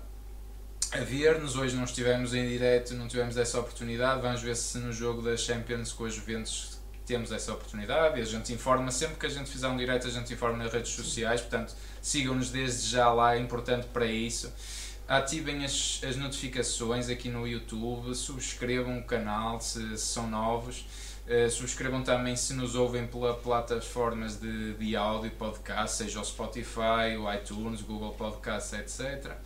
a 0.92 0.98
ver-nos. 0.98 1.56
Hoje 1.56 1.74
não 1.74 1.82
estivemos 1.82 2.32
em 2.32 2.46
direto, 2.48 2.94
não 2.94 3.08
tivemos 3.08 3.36
essa 3.36 3.58
oportunidade. 3.58 4.22
Vamos 4.22 4.40
ver 4.40 4.54
se 4.54 4.78
no 4.78 4.92
jogo 4.92 5.20
da 5.20 5.36
Champions 5.36 5.92
com 5.92 6.04
a 6.04 6.08
Juventus 6.08 6.78
temos 7.04 7.32
essa 7.32 7.54
oportunidade 7.54 8.20
a 8.20 8.24
gente 8.24 8.52
informa 8.52 8.90
sempre 8.90 9.16
que 9.16 9.24
a 9.24 9.30
gente 9.30 9.50
fizer 9.50 9.66
um 9.66 9.78
direto, 9.78 10.06
a 10.06 10.10
gente 10.10 10.30
informa 10.32 10.58
nas 10.58 10.72
redes 10.72 10.92
sociais. 10.92 11.40
Portanto, 11.40 11.74
sigam-nos 12.00 12.50
desde 12.50 12.88
já 12.88 13.10
lá, 13.10 13.34
é 13.34 13.38
importante 13.40 13.86
para 13.86 14.06
isso. 14.06 14.52
Ativem 15.08 15.64
as, 15.64 16.00
as 16.06 16.16
notificações 16.16 17.08
aqui 17.08 17.30
no 17.30 17.48
YouTube, 17.48 18.14
subscrevam 18.14 18.98
o 18.98 19.04
canal 19.04 19.58
se, 19.60 19.96
se 19.96 20.06
são 20.06 20.28
novos. 20.28 20.84
Uh, 21.28 21.50
subscrevam 21.50 22.02
também 22.02 22.34
se 22.36 22.54
nos 22.54 22.74
ouvem 22.74 23.06
pela 23.06 23.34
plataformas 23.34 24.40
de, 24.40 24.72
de 24.74 24.96
áudio, 24.96 25.30
podcast, 25.32 25.98
seja 25.98 26.20
o 26.20 26.24
Spotify, 26.24 27.18
o 27.18 27.30
iTunes, 27.30 27.82
Google 27.82 28.14
Podcast, 28.14 28.74
etc. 28.76 29.36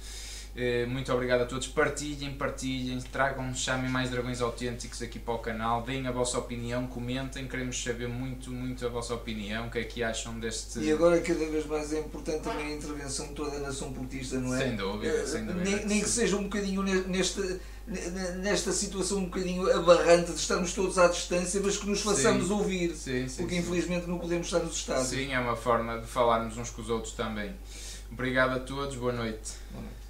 Uh, 0.54 0.86
muito 0.86 1.10
obrigado 1.10 1.42
a 1.42 1.46
todos. 1.46 1.66
Partilhem, 1.66 2.34
partilhem, 2.34 3.00
tragam, 3.00 3.54
chamem 3.54 3.90
mais 3.90 4.10
dragões 4.10 4.42
autênticos 4.42 5.00
aqui 5.00 5.18
para 5.18 5.32
o 5.32 5.38
canal, 5.38 5.82
deem 5.82 6.06
a 6.06 6.12
vossa 6.12 6.38
opinião, 6.38 6.86
comentem, 6.86 7.48
queremos 7.48 7.82
saber 7.82 8.06
muito, 8.06 8.50
muito 8.50 8.84
a 8.84 8.88
vossa 8.90 9.14
opinião, 9.14 9.68
o 9.68 9.70
que 9.70 9.78
é 9.78 9.84
que 9.84 10.02
acham 10.02 10.38
deste. 10.38 10.78
E 10.80 10.92
agora, 10.92 11.18
cada 11.22 11.46
vez 11.46 11.64
mais 11.64 11.92
é 11.94 12.00
importante 12.00 12.42
também 12.42 12.66
a 12.66 12.76
intervenção 12.76 13.28
de 13.28 13.32
toda 13.32 13.56
a 13.56 13.60
nação 13.60 13.94
portista, 13.94 14.38
não 14.38 14.54
é? 14.54 14.58
Sem 14.58 14.76
dúvida, 14.76 15.22
uh, 15.22 15.26
sem 15.26 15.46
dúvida. 15.46 15.64
Nem, 15.64 15.86
nem 15.86 16.00
que 16.02 16.08
seja 16.08 16.36
um 16.36 16.44
bocadinho 16.44 16.82
neste 16.82 17.60
nesta 18.38 18.70
situação 18.72 19.18
um 19.18 19.24
bocadinho 19.24 19.68
abarrante 19.76 20.30
de 20.30 20.38
estarmos 20.38 20.72
todos 20.72 20.98
à 20.98 21.08
distância, 21.08 21.60
mas 21.64 21.76
que 21.76 21.86
nos 21.86 22.00
façamos 22.00 22.46
sim, 22.46 22.52
ouvir, 22.52 22.94
sim, 22.94 23.26
sim, 23.26 23.42
porque 23.42 23.56
infelizmente 23.56 24.06
não 24.06 24.18
podemos 24.18 24.46
estar 24.46 24.60
nos 24.60 24.76
Estados. 24.76 25.08
Sim, 25.08 25.32
é 25.32 25.40
uma 25.40 25.56
forma 25.56 25.98
de 25.98 26.06
falarmos 26.06 26.56
uns 26.56 26.70
com 26.70 26.80
os 26.80 26.90
outros 26.90 27.14
também. 27.14 27.52
Obrigado 28.12 28.52
a 28.52 28.60
todos, 28.60 28.94
boa 28.94 29.12
noite. 29.12 29.52
Boa 29.72 29.82
noite. 29.82 30.01